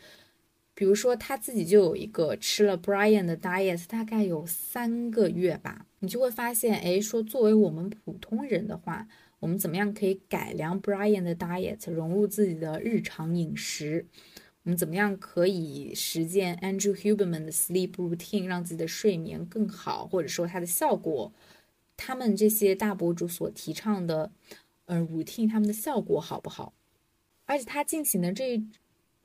[0.75, 9.07] 比如说他自己就有一个吃了 Brian 的 diet，大概有三个月吧，你就会发现，哎，说作为我们普通人的话，
[9.39, 14.07] 我们怎么样可以改良 Brian 的 diet，融入自己的日常饮食？
[14.63, 21.33] 我们怎么样可以实践 Andrew Huberman 的 sleep routine，让自己的睡眠更好，或者说它的效果？
[21.95, 24.31] 他们这些大博主所提倡的，
[24.85, 26.73] 呃，routine，他们的效果好不好？
[27.45, 28.63] 而且他进行的这，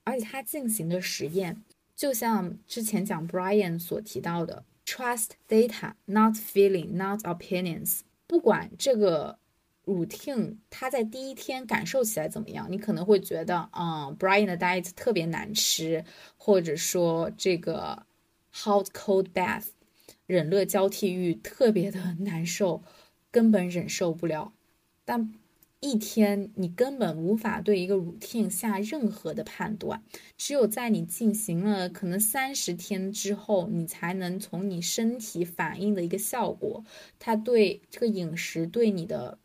[0.08, 1.62] 而且他进行的实验，
[1.94, 8.00] 就像之前讲 Brian 所提到的，trust data，not feeling，not opinions。
[8.26, 9.38] 不管这个
[9.84, 16.04] routine，他在第一天感受起来怎么样，你可能会觉得，嗯，Brian 的 diet 特别难吃，
[16.38, 18.06] 或者说这个
[18.52, 19.66] hot cold bath。
[20.24, 22.82] 忍热交替浴特别的难受，
[23.30, 24.52] 根本忍受不了。
[25.06, 25.32] 但
[25.80, 30.02] 一天你根本无法对一个 routine 下任何的判断，
[30.36, 36.84] 只有在你进行了可能三十天之后，你才能从你身体反应的一个效果，
[37.20, 39.38] 它对这个饮食对你的，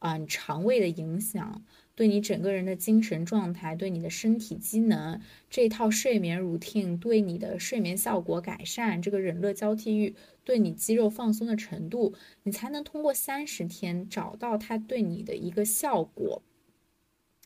[0.00, 1.64] 嗯，肠胃的影响。
[1.98, 16.40] 对你整个人的精神状态，对你的身体机能，这套睡眠 routine 对你的睡眠效果改善，这个忍热交替浴对你肌肉放松的程度，你才能通过三十天找到它对你的一个效果。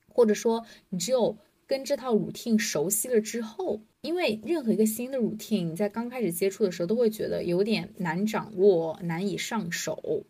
[0.06, 10.26] 或者说，你只有跟这套 routine 熟悉了之后，因为任何一个新的 routine，你在刚开始接触的时候都会觉得有点难掌握、难以上手，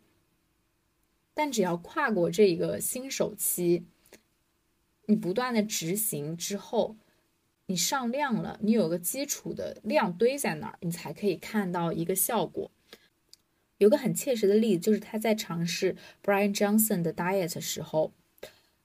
[1.34, 3.82] 但只要跨过这个新手期。
[5.06, 6.96] 你不断的执行之后，
[7.66, 12.70] 你上量了，你有个基础的量堆在那儿，你才可以看到一个效果。
[13.78, 18.12] 有个很切实的例子，就是他在尝试 Brian Johnson 的 diet 时候，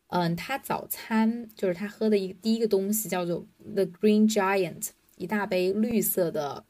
[0.07, 6.65] 嗯，他早餐就是他喝的一第一个东西叫做 The Green Giant，一大杯绿色的，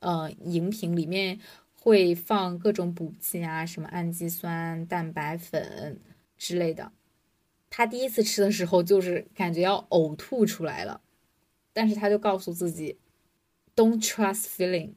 [0.00, 1.40] 呃，饮品里面
[1.72, 5.98] 会放各种补剂啊，什么氨基酸、蛋白粉
[6.36, 6.92] 之类的。
[7.70, 11.02] 他第一次吃的时候，就是感觉要呕吐出来了，
[11.72, 12.98] 但是他就告诉自己
[13.76, 14.94] ，Don't trust feeling，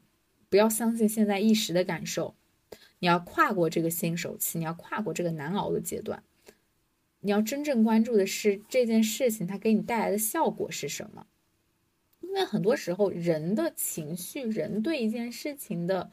[0.48, 2.34] 不要相信现在一时的感受，
[2.98, 6.24] 你要跨过这个新手期，你要跨过这个难熬的阶段，
[7.20, 11.26] 你要真正关注的是这件事情它给你带来的效果是什么，
[12.20, 16.10] 因为很多时候人的情绪，人对一件事情的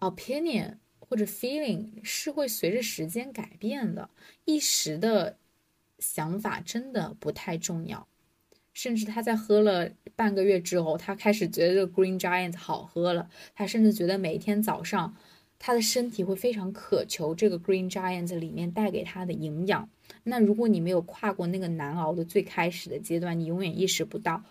[0.00, 0.76] opinion。
[1.08, 4.10] 或者 feeling 是会随着时间改变的，
[4.44, 5.38] 一时的
[5.98, 8.06] 想法真的不太重要。
[8.72, 13.30] 甚至他在喝了半个月之后，他开始觉得这个 Green Giant 好喝了。
[13.54, 15.16] 他甚至觉得每天早上，
[15.60, 19.88] 他的身体会非常渴求这个 Green Giant 里面带给他的营养。
[20.24, 24.42] 那如果你没有跨过那个难熬的最开始的阶段，你永远意识不到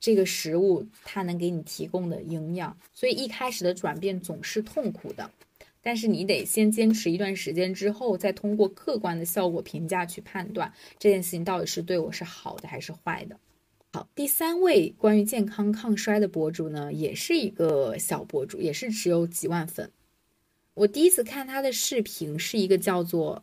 [0.00, 2.78] 这个食物它能给你提供的营养。
[2.94, 5.30] 所以一开始的转变总是痛苦的。
[5.82, 13.38] 但是你得先坚持一段时间之后，再通过客观的效果评价去判断这件事情到底是对我是好的还是坏的。
[13.92, 19.90] 好，第三位关于健康抗衰的博主呢，也是一个小博主，也是只有几万粉。
[20.74, 23.42] 我第一次看他的视频是一个叫做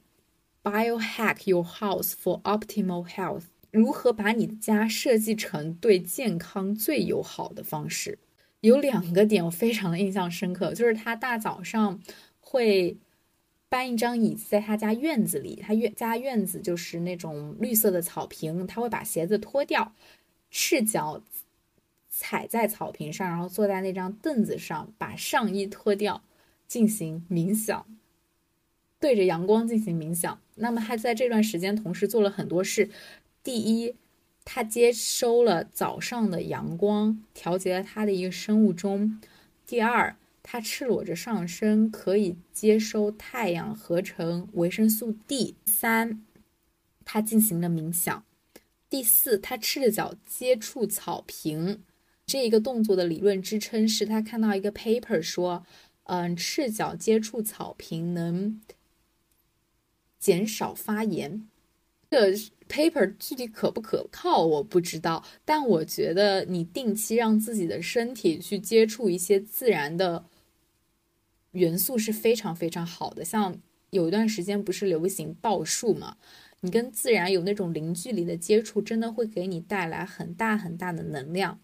[0.64, 8.18] “Biohack Your House for Optimal Health”，如何把你的家设计成对健康最友好的方式。
[8.62, 12.00] 有两个点我非常的印象深刻，就是他大早上。
[12.50, 12.96] 会
[13.68, 19.94] 搬一张椅子在他家院子里，他院家院子就是那种绿色的草坪，他会把鞋子脱掉，
[20.50, 21.22] 赤脚
[22.10, 26.24] 踩在草坪上，然后坐在那张凳子上，把上衣脱掉，
[26.68, 27.86] 进行冥想，
[28.98, 30.40] 对着阳光进行冥想。
[30.56, 32.90] 那么他在这段时间同时做了很多事，
[33.44, 33.94] 第一，
[34.46, 39.20] 他接收了早上的阳光，调节了他的一个生物钟；
[39.66, 40.16] 第二。
[40.50, 46.24] 它赤裸着上身，可以接收太阳合成维生素 D 三。
[47.04, 48.24] 它进行了冥想。
[48.90, 51.84] 第四，它赤着脚接触草坪，
[52.26, 55.66] 这一个动作的理论支撑是他看到一个 paper 说，
[56.06, 58.62] 嗯，赤脚接触草坪能
[60.18, 61.46] 减少发炎。
[62.10, 62.32] 这
[62.70, 70.24] paper 具体可不可靠我不知道，但我觉得你定期让自己的身体去接触一些自然的。
[71.58, 76.18] 元素是非常非常好的，像有一段时间不是流行报数嘛？
[76.62, 81.60] 你跟自然有那种零距离的接触，真的会给你带来很大很大的能量。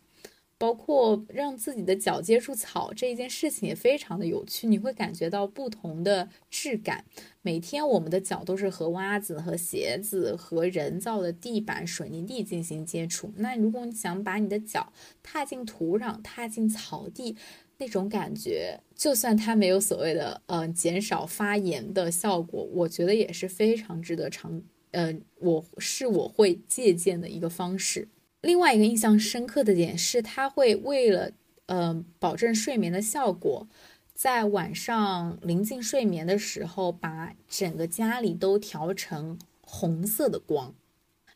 [0.60, 7.04] 包括让自己的脚接触草这一件事情也非常的有趣，你会感觉到不同的质感。
[7.42, 13.34] 每天我们的脚都是和袜子、和鞋子、和人造的地板、水泥地进行接触。
[13.36, 17.36] 那如果你想把你的脚踏进土壤、踏进草地，
[17.84, 24.62] 那种感觉，就算它没有所谓的呃减少发炎的效果，我觉得也是非常值得尝。
[24.92, 28.08] 呃，我是我会借鉴的一个方式。
[28.42, 31.32] 另外一个印象深刻的点是，它会为了
[31.66, 33.68] 呃保证睡眠的效果，
[34.14, 40.74] 在晚上临近睡眠的时候，把整个家里都调成红色的光，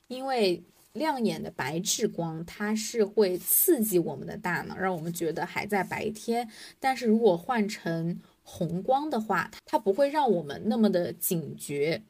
[0.08, 0.64] 因为。
[0.98, 6.50] 亮眼的白炽光，它是会刺激我们的大脑，让我们觉得还在白天。
[6.80, 12.02] 但是如果换成红光的话，它不会让我们那么的警觉。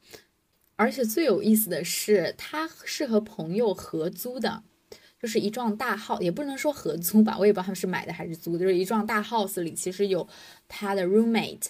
[0.76, 4.62] 而且最有意思的是，它是和朋友合租的，
[5.20, 10.28] 就是一幢大 house，也不能说合租吧，我也不知道他们是买的还是租的，就是一幢大 house 里其实有
[10.66, 11.66] 他的 roommate，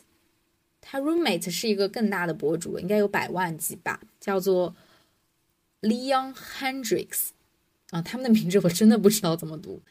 [0.81, 4.75] 他 roommate 是一个更大的博主，应该有百万级吧，叫做。
[5.81, 7.29] Leon Hendricks，
[7.91, 9.83] 啊，他们的名字我真的不知道怎么读。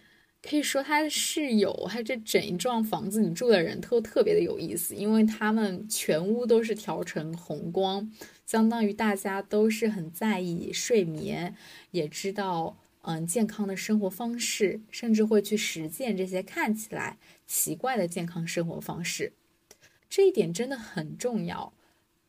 [0.41, 8.11] 可以说他的室友，他这整一幢房子里住的人都特别的有意思，因为他们全屋都是调成红光，
[8.45, 11.55] 相当于大家都是很在意睡眠，
[11.91, 19.33] 也知道嗯健康的生活方式，甚至会去实践这些看起来奇怪的健康生活方式。
[20.07, 21.73] 这一点真的很重要。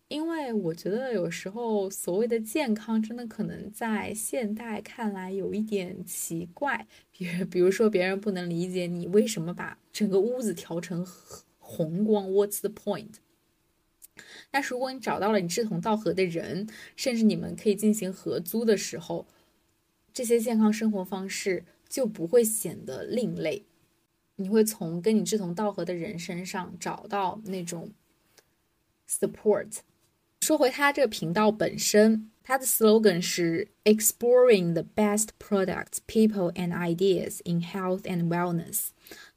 [0.08, 6.86] 因为我觉得有时候所谓的健康，真的可能在现代看来有一点奇怪。
[7.12, 11.06] 比如， 比如说别人不能理解你为什么把整个屋子调成
[11.58, 13.16] 红光，What's the point？
[14.50, 19.26] 但是如果你找到了你志同道合的人，甚至你们可以进行合租的时候，
[20.14, 23.66] 这些健康生活方式就不会显得另类。
[24.36, 27.92] 你会从跟你志同道合的人身上找到那种
[29.06, 29.80] support。
[30.40, 38.88] 说回他这个频道本身，他的 slogan 是 exploring the best products, people and ideas in health and wellness，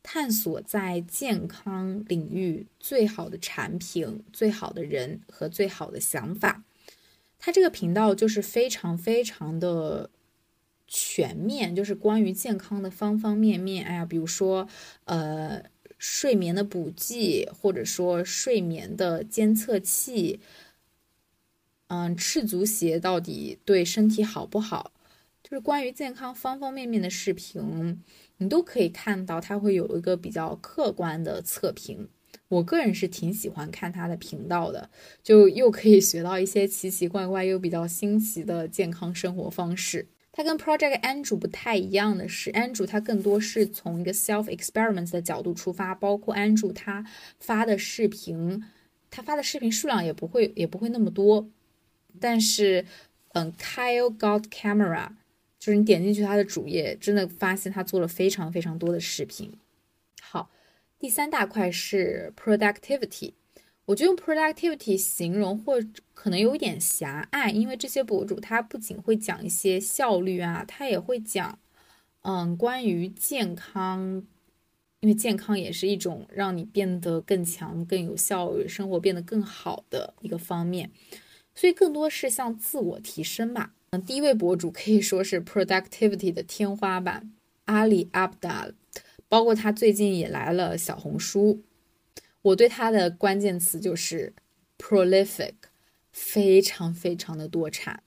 [0.01, 6.63] 探索在健康领域最好的产品、最好的人和最好的想法。
[7.37, 10.09] 他这个频道就是非常非常的
[10.87, 13.83] 全面，就是关于健康的方方面面。
[13.85, 14.65] 哎呀，比如说
[15.03, 15.61] 呃
[15.97, 20.39] 睡眠的补剂，或者说睡眠的监测器。
[21.93, 24.93] 嗯，赤足鞋到底对身体好不好？
[25.43, 28.01] 就是关于健康方方面面的视频，
[28.37, 32.07] 你都可以看到，它会有一个比较客观的测评。
[32.47, 34.89] 我个人是挺喜欢看他的频道的，
[35.21, 40.07] 就又可以学到一些奇奇怪怪又比较新奇的健康生活方式。
[40.31, 47.05] 它跟 Project Andrew 不太一样的是，Andrew 他更多是从一个 self experiment 的角度出发，包括 Andrew 他
[47.37, 48.63] 发的视频，
[49.09, 51.49] 他发的视频数量也不会也不会那么多。
[52.19, 52.85] 但是，
[53.33, 55.09] 嗯，Kyle Got Camera，
[55.59, 59.51] 就是你点进去他的主页，真的发现他做了非常非常多的视频。
[60.21, 60.49] 好，
[60.99, 63.33] 第三大块是 Productivity，
[63.85, 65.79] 我觉得用 Productivity 形容或
[66.13, 71.59] 可能有一点狭隘，因为这些博主他不仅会讲一些效率啊，他也会讲，
[72.21, 74.23] 嗯，关于健康，
[74.99, 80.91] 因为健康也是一种让你变得更强、更有效率、生活变得更好的一个方面。
[81.53, 83.71] 所以更多是向自我提升嘛。
[83.91, 87.31] 嗯，第一位博主可以说是 productivity 的天花板，
[87.65, 88.69] 阿里阿布达，
[89.27, 91.63] 包括他最近也来了小红书。
[92.41, 94.33] 我对他的关键词就是
[94.77, 95.53] prolific，
[96.11, 98.03] 非常非常的多产。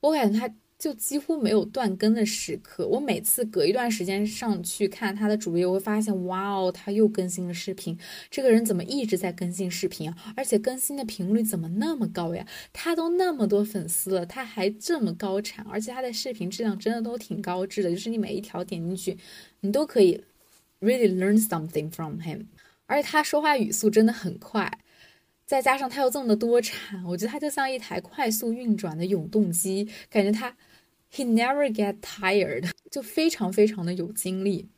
[0.00, 0.54] 我感觉他。
[0.80, 2.88] 就几乎没有断更的时刻。
[2.88, 7.98] 我每次隔一段时间上去看他的主页，我会发现，哇哦，他又更新了视频。
[8.30, 10.16] 这个人怎么一直在更新视频啊？
[10.34, 12.46] 而且更新的频率怎么那么高呀？
[12.72, 17.90] 他都那么多粉丝了，他还这么高产，而且他的视频质量真的都挺高质的。
[17.90, 19.18] 就是你每一条点进去，
[19.60, 20.24] 你都可以
[20.80, 22.46] really learn something from him。
[22.86, 24.78] 而且他说话语速真的很快，
[25.44, 30.56] 再加上他又这么的多产，我觉得他就像一台快速运转的永动机，感觉他。
[31.12, 34.68] He never get tired，就非常非常的有精力，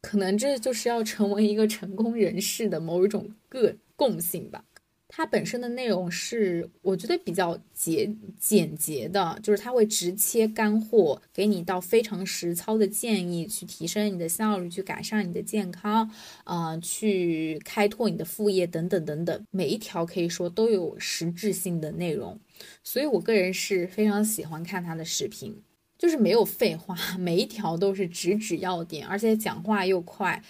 [0.00, 4.64] 可能这就是要成为一个成功人士的某一种个共性吧。
[5.08, 16.10] 它本身的内容是我觉得比较简简洁的，就是它会直切干货，给你到非常实操的建议，去提升你的效率，去改善你的健康，
[16.44, 22.38] 啊，去开拓你的副业等等等等，每一条可以说都有实质性的内容，
[22.82, 25.62] 所以我个人是非常喜欢看他的视频。
[25.98, 30.42] 就是没有废话，每一条都是直指要点，而且讲话又快，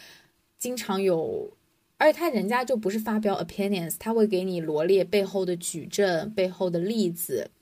[0.59, 1.57] 经常有，
[1.99, 7.53] 而且他人家就不是发表 opinions，他会给你罗列背后的举证、背后的例子，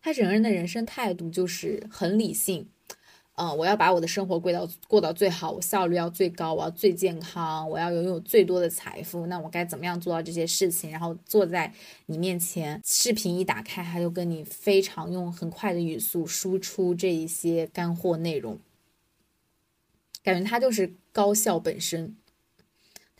[0.00, 2.66] 他整个人的人生态度就是很理性。
[3.34, 9.26] 嗯，我要把我的生活过到过到最好，我效率要最高，我要最健康，我要拥有最多的财富。
[9.26, 10.90] 那我该怎么样做到这些事情？
[10.90, 11.72] 然后坐在
[12.06, 18.58] 你面前，视频一打开，他就跟你非常用很快的语速输出这一些干货内容，
[20.22, 22.14] 感觉他就是高效本身。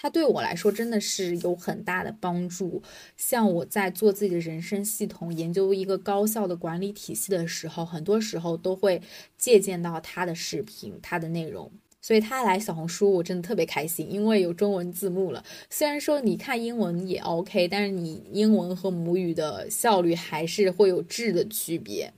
[0.03, 2.82] 它对我来说真的是有很大的帮助。
[3.16, 9.00] 像我在做自己的人生系统、研究一个高效的管理体系的时候，很多时候都会
[9.38, 11.70] 借鉴到他的视频、他的内容。
[12.00, 15.44] 所以他来小红书，我真的特别开心，因为有中文字幕了。
[15.70, 22.12] 虽然说你看英文也 OK，但是你英文和母语的效率还是会有质的区别。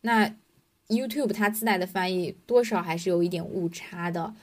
[0.00, 0.34] 那
[0.88, 4.34] YouTube 它自带的翻译多少还是有一点误差的，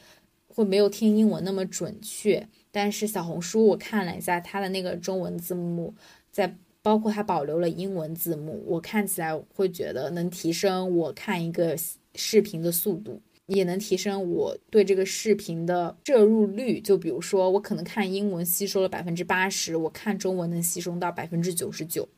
[0.47, 2.47] 会没有听英文那么准确。
[2.76, 5.93] 但是小红书我看了一下它的那个中文字幕，
[6.32, 11.78] 在包括它保留了英文字幕，我看起来会觉得能提升我看一个
[12.15, 16.82] 视频的速度，也能提升我对这个视频的摄入率。
[16.82, 22.09] 就比如说我可能看英文吸收了百分之八十，我看中文能吸收到百分之九十九，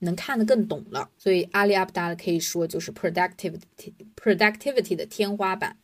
[0.00, 1.08] 能看得更懂了。
[1.16, 5.78] 所以阿里阿布达可以说就是 productivity productivity 的天花板。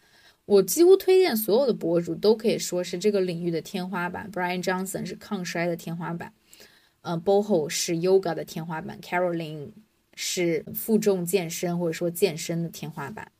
[0.48, 4.30] 我几乎推荐所有的博主都可以说是这个领域的天花板。
[4.32, 6.32] Brian Johnson 是抗衰的天花板，
[7.02, 9.72] 呃，Boho 是 Yoga 的天花板，Caroline
[10.14, 13.30] 是负重健身或者说健身的天花板。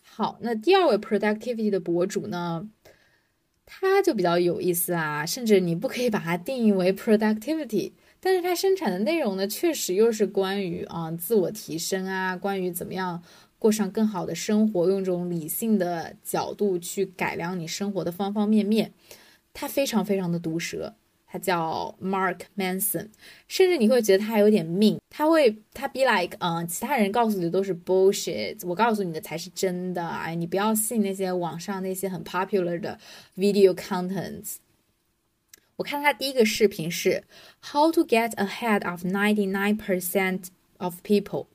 [0.00, 2.66] 好，那第二位 Productivity 的博主呢，
[3.66, 13.22] 他就比较有意思啊，甚至你不可以把它定义为 Productivity，但是他生产的内容呢，确实又是关于啊自我提升啊，关于怎么样。
[13.64, 18.92] 过上更好的生活，用这种理性的角度去改良你生活的方方面面。
[19.54, 20.94] 他非常非常的毒舌，
[21.26, 23.08] 他叫 Mark Manson，
[23.48, 25.00] 甚至你会觉得他有点命。
[25.08, 30.06] 他会他 be like，嗯，其他人告诉你的都是 bullshit，我告诉你的才是真的。
[30.06, 32.98] 哎，你不要信那些网上那些很 popular 的
[33.34, 34.56] video contents。
[35.76, 37.24] 我看他第一个视频是
[37.72, 41.46] How to get ahead of ninety nine percent of people。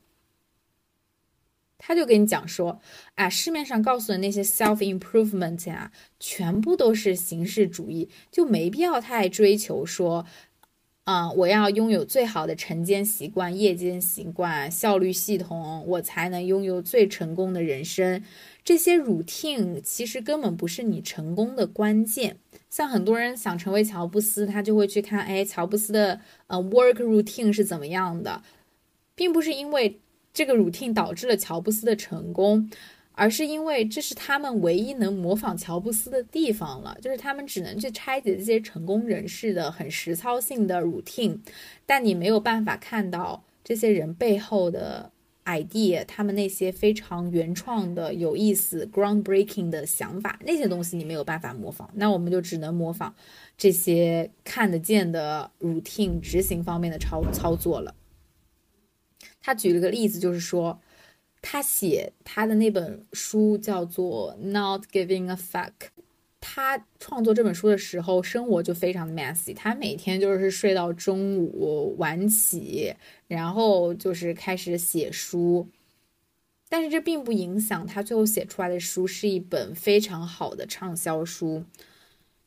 [1.81, 2.79] 他就跟你讲说，
[3.15, 10.25] 啊，市面上告诉的那些 self improvement 啊，全部都是形式主义，就没必要太追求说，
[11.05, 18.21] 啊，我要拥有最好的晨间习惯、夜间习惯、效率系统，我才能拥有最成功的人生。
[18.63, 22.37] 这些 routine 其实根本不是你成功的关键。
[22.69, 28.43] 像很多人想成为乔布斯，他就会去看，哎，乔布斯的呃 work routine 是怎么样的，
[29.15, 30.01] 并不是因为。
[30.33, 32.69] 这个 routine 导致了乔布斯的成功，
[33.13, 36.97] 而是因为这是他们唯一能模仿乔布斯的地方了。
[37.01, 41.39] 就是他们只能去拆解这些成功人士的很实操性的 routine，
[41.85, 45.11] 但你没有办法看到这些人背后的
[45.45, 51.89] idea，他们那些非常原创的、有意思、groundbreaking 的想法，那些东西你没有办法模仿。
[51.95, 53.13] 那我们就只能模仿
[53.57, 57.95] 这些看得见的 routine 执行方面的操操作了。
[59.49, 60.79] 他举了个例子，就是说，
[61.41, 65.71] 他写他的那本书叫做《Not Giving a Fuck》。
[66.39, 69.55] 他创作这本书的时候，生活就非常的 messy。
[69.55, 72.93] 他每天就是睡到中午晚起，
[73.27, 75.67] 然后就是开始写书。
[76.69, 81.65] 但是这并不影响他最后写出来的书是一本非常好的畅销书。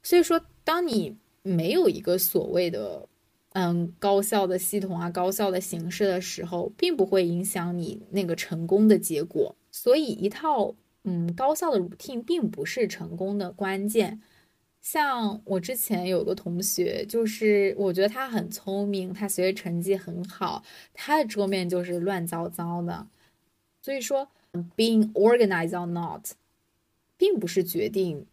[0.05, 3.09] 所以说，当你没有一个所谓的。
[3.55, 9.55] 嗯，高效的系统啊，高效的形式的时候，并不会影响你那个成功的结果。
[9.71, 10.75] 所以，一套
[11.05, 14.23] 嗯高效的 routine 并不是成功的关键。
[14.81, 23.07] 像我之前有个同学，就是我觉得他很聪明，他学习成绩很好，他的桌面就是乱糟糟的。
[23.83, 24.29] 所以说
[24.77, 26.31] ，being organized or not，
[27.17, 28.27] 并不是决定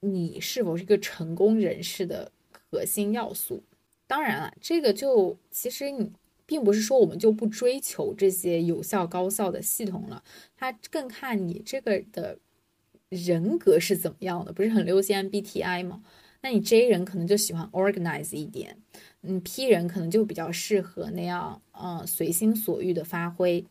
[0.00, 2.30] 你是否是一个成功人士的
[2.70, 3.62] 核心要素。
[4.10, 6.10] 当然了，这个就其实你
[6.44, 10.24] 并不是说我们就不追求这些有效高效的系统了，
[10.56, 12.36] 它更看你这个的
[13.08, 14.52] 人格是怎么样的。
[14.52, 16.02] 不是很流行 MBTI 吗？
[16.40, 18.76] 那你 J 人可能就喜欢 organize 一点，
[19.22, 23.64] 嗯，P 人可能就比较适合那样，嗯，随心所欲的发挥。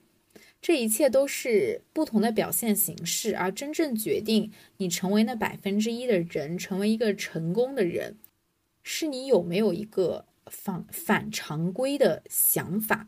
[0.62, 8.16] 这一切都是不同的表现形式，而真正决定你成为那百分之一的人，成为一个成功的人，
[8.82, 10.28] 是你有没有一个。
[10.50, 13.08] 反反常规的想法，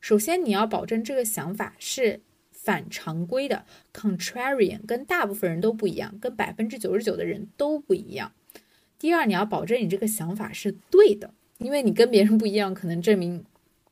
[0.00, 8.32] 首先你要保证这个想法是反常规的，contrarian，跟大部分人都不一样，跟百分之九十九的人都不一样。
[8.98, 13.44] 第二，你要保证你这个想法是对的，因为你跟别人不一样，可能证明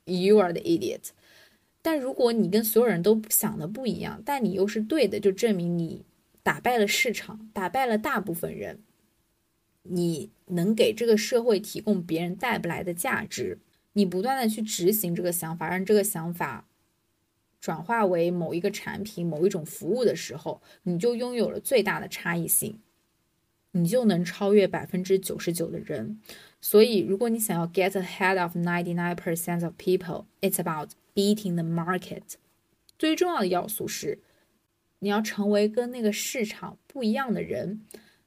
[0.04, 1.10] you are the idiot。
[1.82, 6.04] 但如果你跟所有人都想的不一样，但你又是对的，就证明你
[6.42, 8.80] 打败了市场，打败了大部分人，
[9.84, 13.58] 你能给这个社会提供别人带不来的价值。
[13.94, 16.66] 你不断的去执行这个想法，让这个想法
[17.60, 22.80] 转化为某一个产品、某一种服务的时候，你就拥有了最大的差异性，
[23.70, 26.20] 你就能超越百分之九十九的人。
[26.60, 32.22] 所以，如果你想要 get ahead of ninety nine percent of people, it's about beating the market。
[32.98, 34.18] 最重要的要素是，
[34.98, 37.84] 你要成为跟那个市场不一样的人，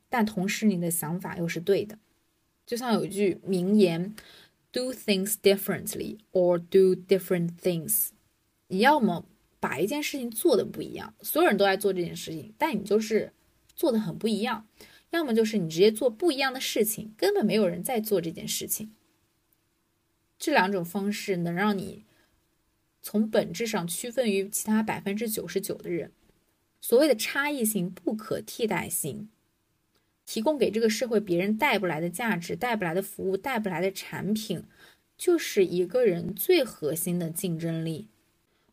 [0.09, 1.97] 但同时你的想法又是对的。
[2.65, 4.15] 就像有一句名言
[4.71, 8.09] ：“Do things differently or do different things。”
[8.67, 9.25] 你要么
[9.59, 13.31] 把一件事情做的不一样，所有人都在做这件事情，但你就是
[13.75, 14.67] 做的很不一样。
[15.11, 18.91] 要么就是你直接做不一样的事情，根本没有人在做这件事情。
[20.37, 22.03] 这两种方式能让你
[23.01, 26.11] 从本质上区分于其他百分之九十九的人。
[26.81, 29.29] 所谓的差异性、不可替代性，
[30.27, 34.61] 提供给这个社会别人带不来的价值、带不来的服务、带不来的产品，
[35.17, 38.09] 就是一个人最核心的竞争力。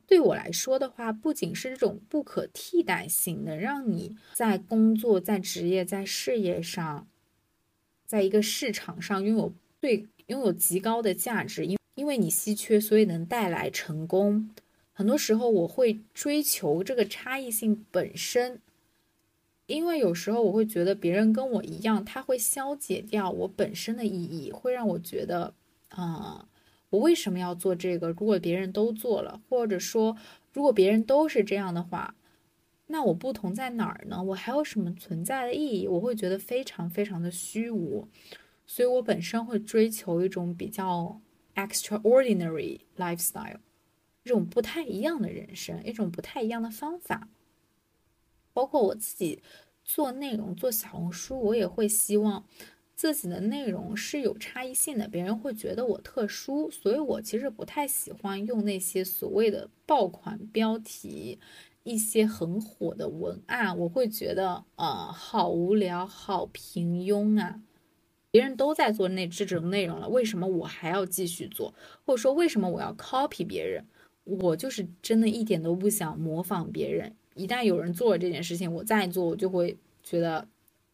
[0.06, 7.08] 对我来说的话，不仅是这种不可替代性，能让你在工作、在职业、在事业上，
[8.04, 14.50] 在一个市场上拥有最拥有极高的价值，因因为你稀缺，所以能带来成功。
[14.92, 18.60] 很多时候我会追求这个差异性本身，
[19.66, 25.54] 因为有时候我会觉得别人跟我一样，他会消解掉我本身的意义，会让我觉得，
[25.88, 26.48] 啊。
[26.90, 28.10] 我为什么要做这个？
[28.10, 30.16] 如果别人都做了，或者说
[30.52, 32.14] 如果别人都是这样的话，
[32.86, 34.22] 那我不同在哪儿呢？
[34.22, 35.88] 我还有什么存在的意义？
[35.88, 38.06] 我会觉得非常非常的虚无，
[38.64, 41.20] 所以我本身会追求一种比较
[41.56, 43.58] extraordinary lifestyle，
[44.24, 47.28] 这种不太一样的人生，一种不太一样的方法。
[48.54, 49.42] 包括我自己
[49.84, 52.42] 做内容做小红书，我也会希望。
[52.96, 61.40] 自己的内容是有差异性的，别人会觉得我特殊，所以我其实不太喜欢用那些所谓的爆款标题，
[61.82, 67.60] 一些很火的文案，我会觉得呃好无聊，好平庸啊！
[68.30, 71.74] 别人都在做那这种内容了，为什么我还要继续做？
[72.06, 73.84] 或者说为什么我要 copy 别人？
[74.22, 77.16] 我就是真的一点都不想模仿别人。
[77.34, 80.48] 一旦有人做了这件事情，我再做，我就会觉得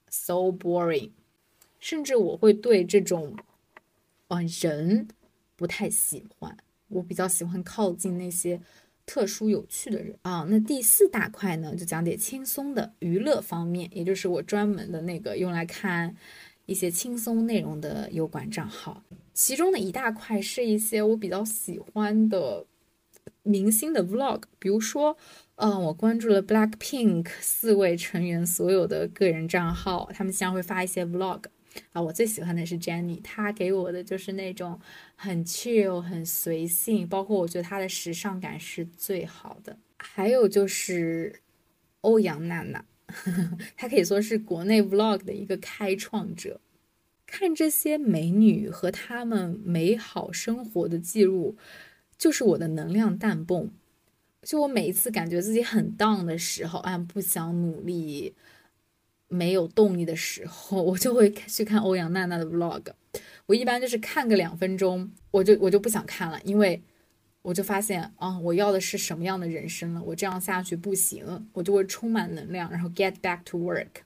[0.09, 1.11] so boring。
[1.79, 3.35] 甚至我会对这种，
[4.29, 5.09] 啊人
[5.57, 6.57] 不太喜欢，
[6.89, 8.61] 我比较喜欢靠近那些
[9.07, 10.47] 特殊有趣的人啊。
[10.49, 16.15] 那第四大块呢，就讲点轻松的娱乐方面，也就是我专门的那个用来看
[16.67, 19.03] 一些轻松内容的油管账号。
[19.33, 22.67] 其中的一大块是一些我比较喜欢的
[23.43, 25.17] 明星的 vlog，比如说，
[25.63, 31.43] 嗯，我关注了 Black Pink 四位成员所有的个人账号，他们经常会发一些 vlog。
[31.93, 34.81] 啊，我最喜欢的是 Jennie，她给我的就是那种
[35.17, 39.77] 很 chill、很随性，包括我觉得她的时尚感是最好的。
[39.99, 41.43] 还有就是
[42.01, 42.83] 欧阳娜娜，
[43.77, 46.59] 她可以说是国内 vlog 的一个开创者。
[47.27, 51.59] 看这些美女和她们美好生活的记录，
[52.17, 53.71] 就是我的能量弹泵。
[54.43, 58.35] 就我每一次感觉自己很 down 的时候，啊，不想努力。
[59.33, 62.83] 没有动力的时候，我就会去看欧阳娜娜的 vlog。
[63.47, 66.83] 我一般就是看个两分钟，我就我就不想看了，因为
[67.43, 70.03] 我就发现啊，我要的是什么样的人生了？
[70.03, 74.03] 我这样下去不行，我就会充满能量，然后 get back to work。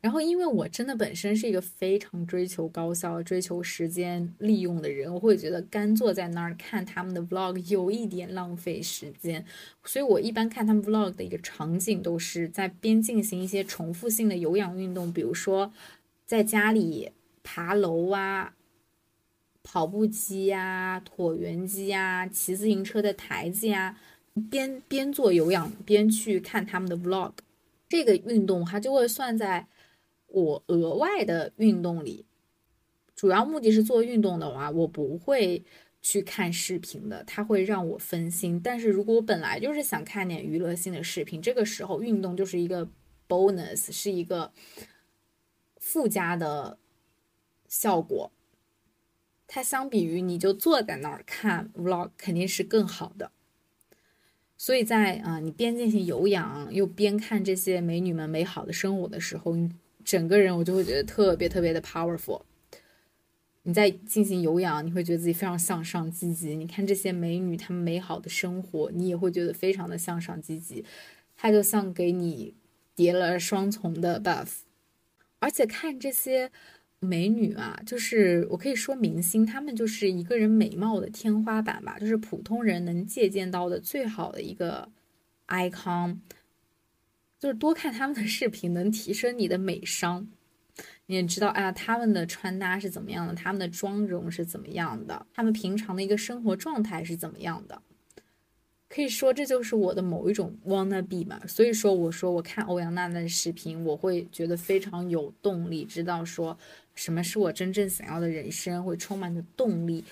[0.00, 9.44] 然后，因为我真的本身是一个非常追求高效、追求时间利用的人，我会觉得干坐在那儿看他们的 vlog 有一点浪费时间，
[9.82, 15.72] 所以我一般看他们 vlog 的一个场景都是在边进行一些重复性的有氧运动，比如说
[16.24, 17.10] 在家里
[17.42, 18.54] 爬楼啊、
[19.64, 23.98] 跑步机呀、椭圆机呀、骑自行车的台子呀，
[24.48, 27.32] 边边做有氧边去看他们的 vlog，
[27.88, 29.66] 这个运动它就会算在。
[30.28, 32.24] 我额外的运动里，
[33.16, 35.64] 主要目的是做运动的话，我不会
[36.00, 38.60] 去看视频的，它会让我分心。
[38.62, 42.88] 但是如果我本来就是想看点娱乐性的视频，这个时候运动就是一个
[43.26, 44.52] bonus，是一个
[45.78, 46.78] 附加的
[47.66, 48.30] 效果。
[49.46, 53.32] 它相比于你就坐在那儿看 vlog，肯定是更好的。
[54.58, 59.70] 所以在啊，你边进行有氧又边看这些美女们美好的生活的时候，你
[60.08, 62.40] 整个人我就会觉得特别特别的 powerful。
[63.64, 66.56] 你在进行有氧，你会觉得自己非常向上积极。
[66.56, 70.82] 你看这些美女她们美好的生活，你也会觉得非常的向上积极。
[71.36, 72.54] 它就像给你
[72.94, 74.60] 叠了双重的 buff。
[75.40, 76.50] 而且看这些
[77.00, 84.88] 美女啊，就是我可以说明星，她们就是一个人美貌的天花板吧，就是普通人能借鉴到的最好的一个
[85.48, 86.16] icon。
[87.38, 90.26] 就是多看他们的视频，能提升你的美商。
[91.06, 97.80] 你也知道，哎呀，他们的穿搭是怎么样的，他们的妆容是怎么样的，他们平常的一个生活状态是怎么样的。
[98.88, 106.56] 可以说这就是我的某一种 wanna be 嘛，所以说我说我看欧阳娜娜的视频，我会觉得非常有动力，知道说
[106.94, 110.04] 什么是我真正想要的人生，会充满着动力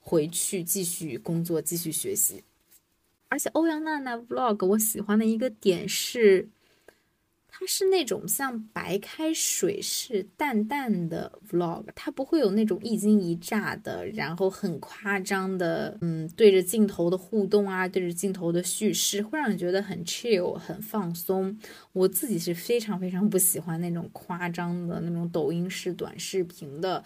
[0.00, 2.42] 回去继续工作，继续学习。
[3.28, 6.48] 而且欧阳娜娜 vlog 我喜欢的一个点是。
[7.52, 21.58] 它是那种像白开水似淡淡的 vlog，它不会有那种一惊一乍的，然后很夸张的，嗯，对着镜头的互动啊，对着镜头的叙事，会让你觉得很 chill，很放松。
[21.92, 27.04] 我自己是非常非常不喜欢那种夸张的那种抖音式短视频的，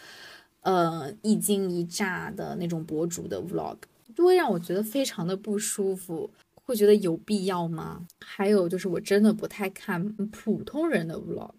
[0.60, 3.78] 呃，一惊一乍的那种博主的 vlog，
[4.14, 6.30] 就会让我觉得非常的不舒服。
[6.66, 8.06] 会觉得有必要吗？
[8.20, 11.52] 还有就是，我真的不太看普通人的 vlog，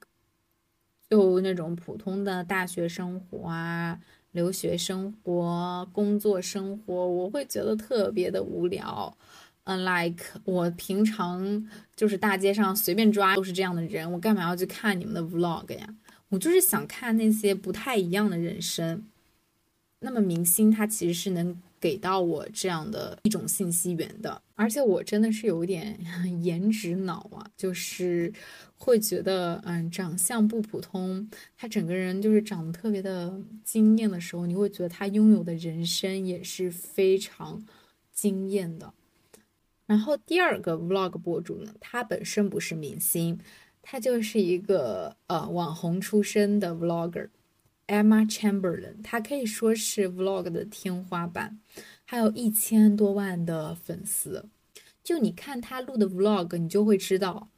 [1.09, 3.99] 就那种普通的大学生活啊、
[4.31, 9.15] 留学生活、工作生活，我会觉得特别的无聊。
[9.65, 15.95] Unlike 我平常就是大街上随便抓都是这样的人，我干嘛要去看你们的 vlog 呀？
[16.29, 19.03] 我就是想看那些不太一样的人生。
[19.99, 21.61] 那么明星他其实是能。
[21.79, 25.99] 给到我这样的一种信息源的，而且我真的是有点
[26.43, 28.33] 颜值脑啊，就是
[28.77, 37.63] 会觉得，嗯，长相不普通，他整个人就是长得特别的惊艳的时候，你会觉得他拥有的人生也是非常
[38.11, 38.93] 惊艳的。
[39.85, 43.39] 然后第二个 vlog 博主呢，他本身不是明星，
[43.83, 47.29] 他就是一个呃网红出身的 vlogger。
[47.87, 51.59] Emma Chamberlain，她可以说是 Vlog 的天花板，
[52.03, 54.49] 还有一千多万的粉丝。
[55.03, 57.49] 就你看她录的 Vlog，你就会知道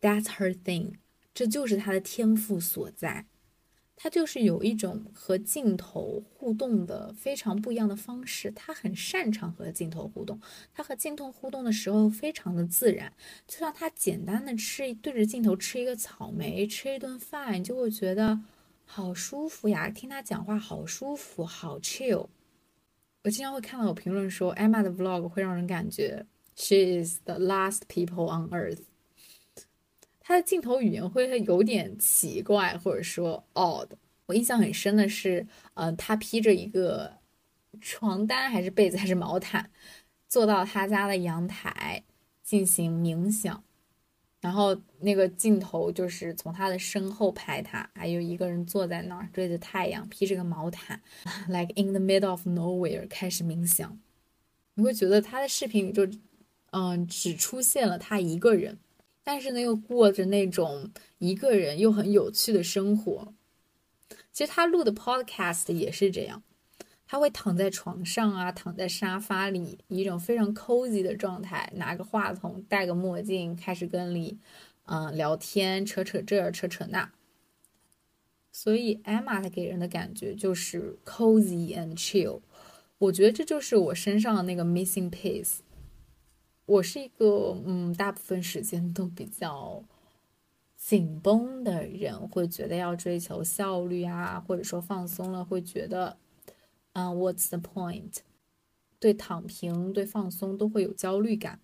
[0.00, 0.94] ，That's her thing，
[1.34, 3.26] 这就是她的天赋所在。
[3.96, 10.40] 她就是有一种和镜头互动的非常不一样的方式，她很擅长和镜头互动。
[10.72, 13.12] 她和镜头互动的时候非常的自然，
[13.48, 18.40] 就像她简单的吃对着镜头吃一个草莓，吃一顿饭，你就会觉得。
[18.92, 22.26] 好舒服呀，听他讲话好舒服，好 chill。
[23.22, 26.26] 我经常会看到有评论说，Emma 的 vlog 会让人感觉
[26.56, 28.80] she is the last people on earth。
[30.18, 33.90] 她的镜头语言会有点奇怪，或者说 odd。
[34.26, 37.12] 我印象很深的是，呃，她披着一个
[37.80, 39.70] 床单还是被子还是毛毯，
[40.26, 42.02] 坐到他家的阳台
[42.42, 43.62] 进行冥想。
[44.40, 51.00] 然后那个镜头就是从他的身后拍他，还有一个人坐在那儿对着太阳，披着个毛毯
[51.48, 53.98] ，like in the middle of nowhere 开始冥想。
[54.74, 56.08] 你会觉得他的视频里就，
[56.70, 58.78] 嗯，只出现了他一个人，
[59.22, 63.34] 但是呢又过着那种一个人又很有趣的生活。
[64.32, 66.42] 其实他录的 podcast 也是这样。
[67.10, 74.38] 他会躺在床上啊，躺在沙发里，以一种非常 cozy 的状态，拿个话筒，戴个墨镜，开始跟你，
[74.84, 77.10] 嗯，聊天，扯扯这，扯扯那。
[78.52, 82.42] 所以 Emma 她给人的感觉就是 cozy and chill。
[82.98, 85.56] 我觉得这就是我身上的那个 missing piece。
[86.66, 89.82] 我是一个，嗯，大部分时间都比较
[90.76, 96.16] 紧绷的人，会觉得要追求效率啊，或者说放松了，会觉得。
[96.92, 98.18] 嗯，What's the point？
[98.98, 101.60] 对躺平、对放松都会有焦虑感。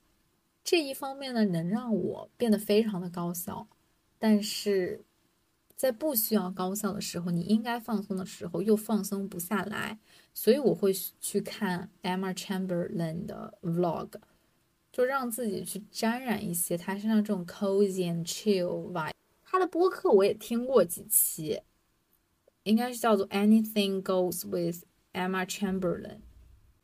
[0.64, 3.68] 这一方面呢，能让我变得非常的高效，
[4.18, 5.05] 但是
[5.77, 9.99] 在不需要高效的时候，你应该放松的时候又放松不下来。
[10.33, 14.12] 所以我会去看 Emma Chamberlain 的 Vlog，
[14.93, 19.12] 就让自己去沾染一些他身上这种 cozy and chill vibe。
[19.45, 21.61] 他的播客我也听过几期，
[22.64, 24.85] 应该是叫做 Anything Goes with。
[25.17, 26.19] Emma Chamberlain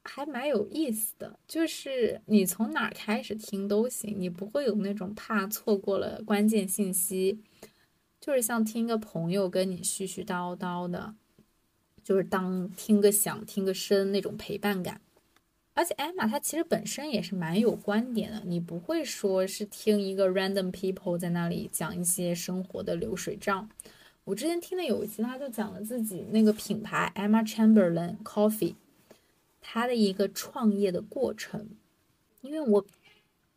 [0.03, 7.39] 还蛮有意思的，就是你从哪儿开始听都行，你不会有那种怕错过了关键信息，
[8.21, 11.15] 就是像听一个朋友跟你絮絮叨叨的，
[12.03, 15.01] 就是当听个响听个声那种陪伴感。
[15.75, 23.71] 而且 Emma 她其实本身也是蛮有观点的，你不会说是听一个 random people 在那里讲一些生活的流水账。
[24.25, 28.75] 我之前听的有一期，他就讲了自己那个品牌 Emma Chamberlain Coffee，
[29.61, 31.71] 他的一个创业的过程。
[32.41, 32.85] 因为我，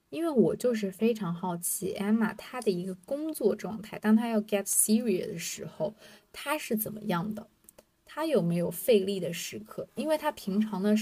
[0.09, 5.93] 因为我就是非常好奇 Emma 她的一个工作状态，当她要 get serious 的时候，
[6.31, 7.47] 她是怎么样的？
[8.05, 9.87] 她有没有费力的时刻？
[9.95, 10.95] 因为她平常的。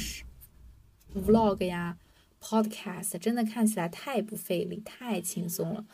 [1.15, 1.99] vlog 呀
[2.41, 5.85] ，podcast 真的看起来太不费力，太轻松了。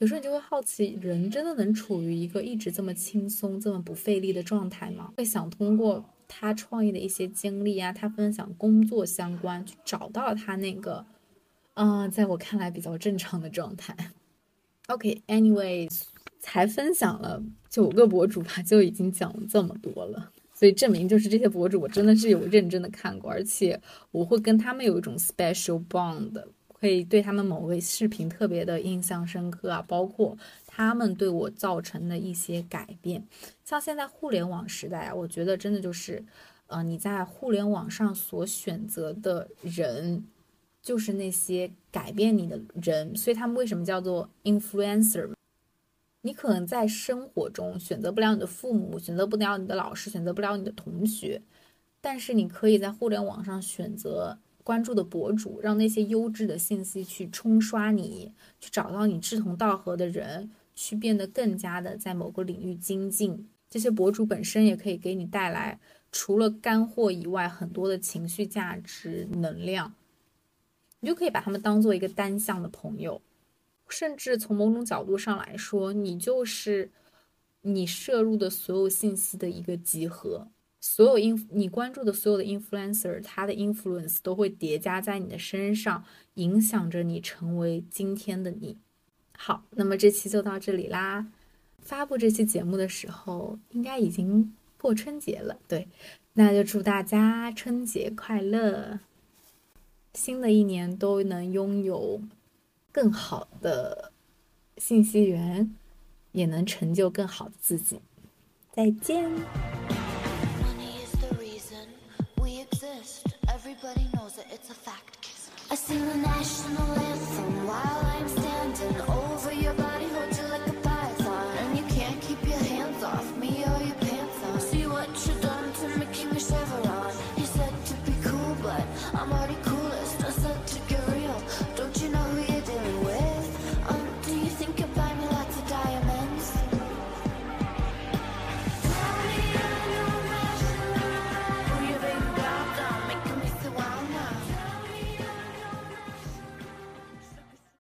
[0.00, 5.12] 有时候你就会好奇，人真的能处于一个一直这么轻松、这么不费力的状态吗？
[5.18, 11.04] 会想通过他创业的一些经历啊，他分享工作相关，去找到他那个，
[11.74, 13.94] 嗯，在我看来比较正常的状态。
[14.88, 15.86] OK，anyway，
[16.38, 20.32] 才分享了九个博主吧，就已经讲了这么多了。
[20.54, 23.78] 所以证明就是这些博主，我真的是有认真的看过，而且
[24.12, 26.42] 我会跟他们有一种 special bond，
[26.80, 33.26] 会对他们某位视频特别的印象深刻啊，包括他们对我造成的一些改变。
[33.64, 36.24] 像现在互联网时代啊，我觉得真的就是，
[36.68, 40.24] 呃，你在互联网上所选择的人，
[40.82, 45.30] 就是那些改变你的人，所以他们为什么叫做 influencer？
[46.22, 51.42] 你可能在生活中选择不了你的父母，选择不了你的老师，选择不了你的同学，
[52.00, 63.48] 但是你可以在互联网上选择关注的博主，让那些优质的信息去冲刷你，去找到你志同道合的人，去变得更加的在某个领域精进。
[63.68, 65.78] 这些博主本身也可以给你带来
[66.10, 69.94] 除了干货以外很多的情绪价值能量，
[71.00, 73.22] 你就可以把他们当做一个单向的朋友。
[73.88, 76.90] 甚至从某种角度上来说，你就是
[77.62, 80.48] 你摄入的所有信息的一个集合。
[80.80, 86.04] 所有 in 你关注的所有的 influencer，他的 influence 都会叠加在你的身上，
[86.34, 88.78] 影响着你成为今天的你。
[89.36, 91.26] 好，那么这期就到这里啦。
[91.78, 95.58] 发布这期节目的时候，应该已经过春节了。
[95.68, 95.88] 对，
[96.32, 99.00] 那就祝大家春节快乐，
[100.14, 102.20] 新的一年都能拥有。
[102.92, 104.10] 更好的
[104.76, 105.72] 信息源，
[106.32, 108.00] 也能成就更好的自己。
[108.72, 109.30] 再见。
[113.82, 115.26] Everybody knows it's a fact.
[115.70, 118.19] I sing the national anthem while I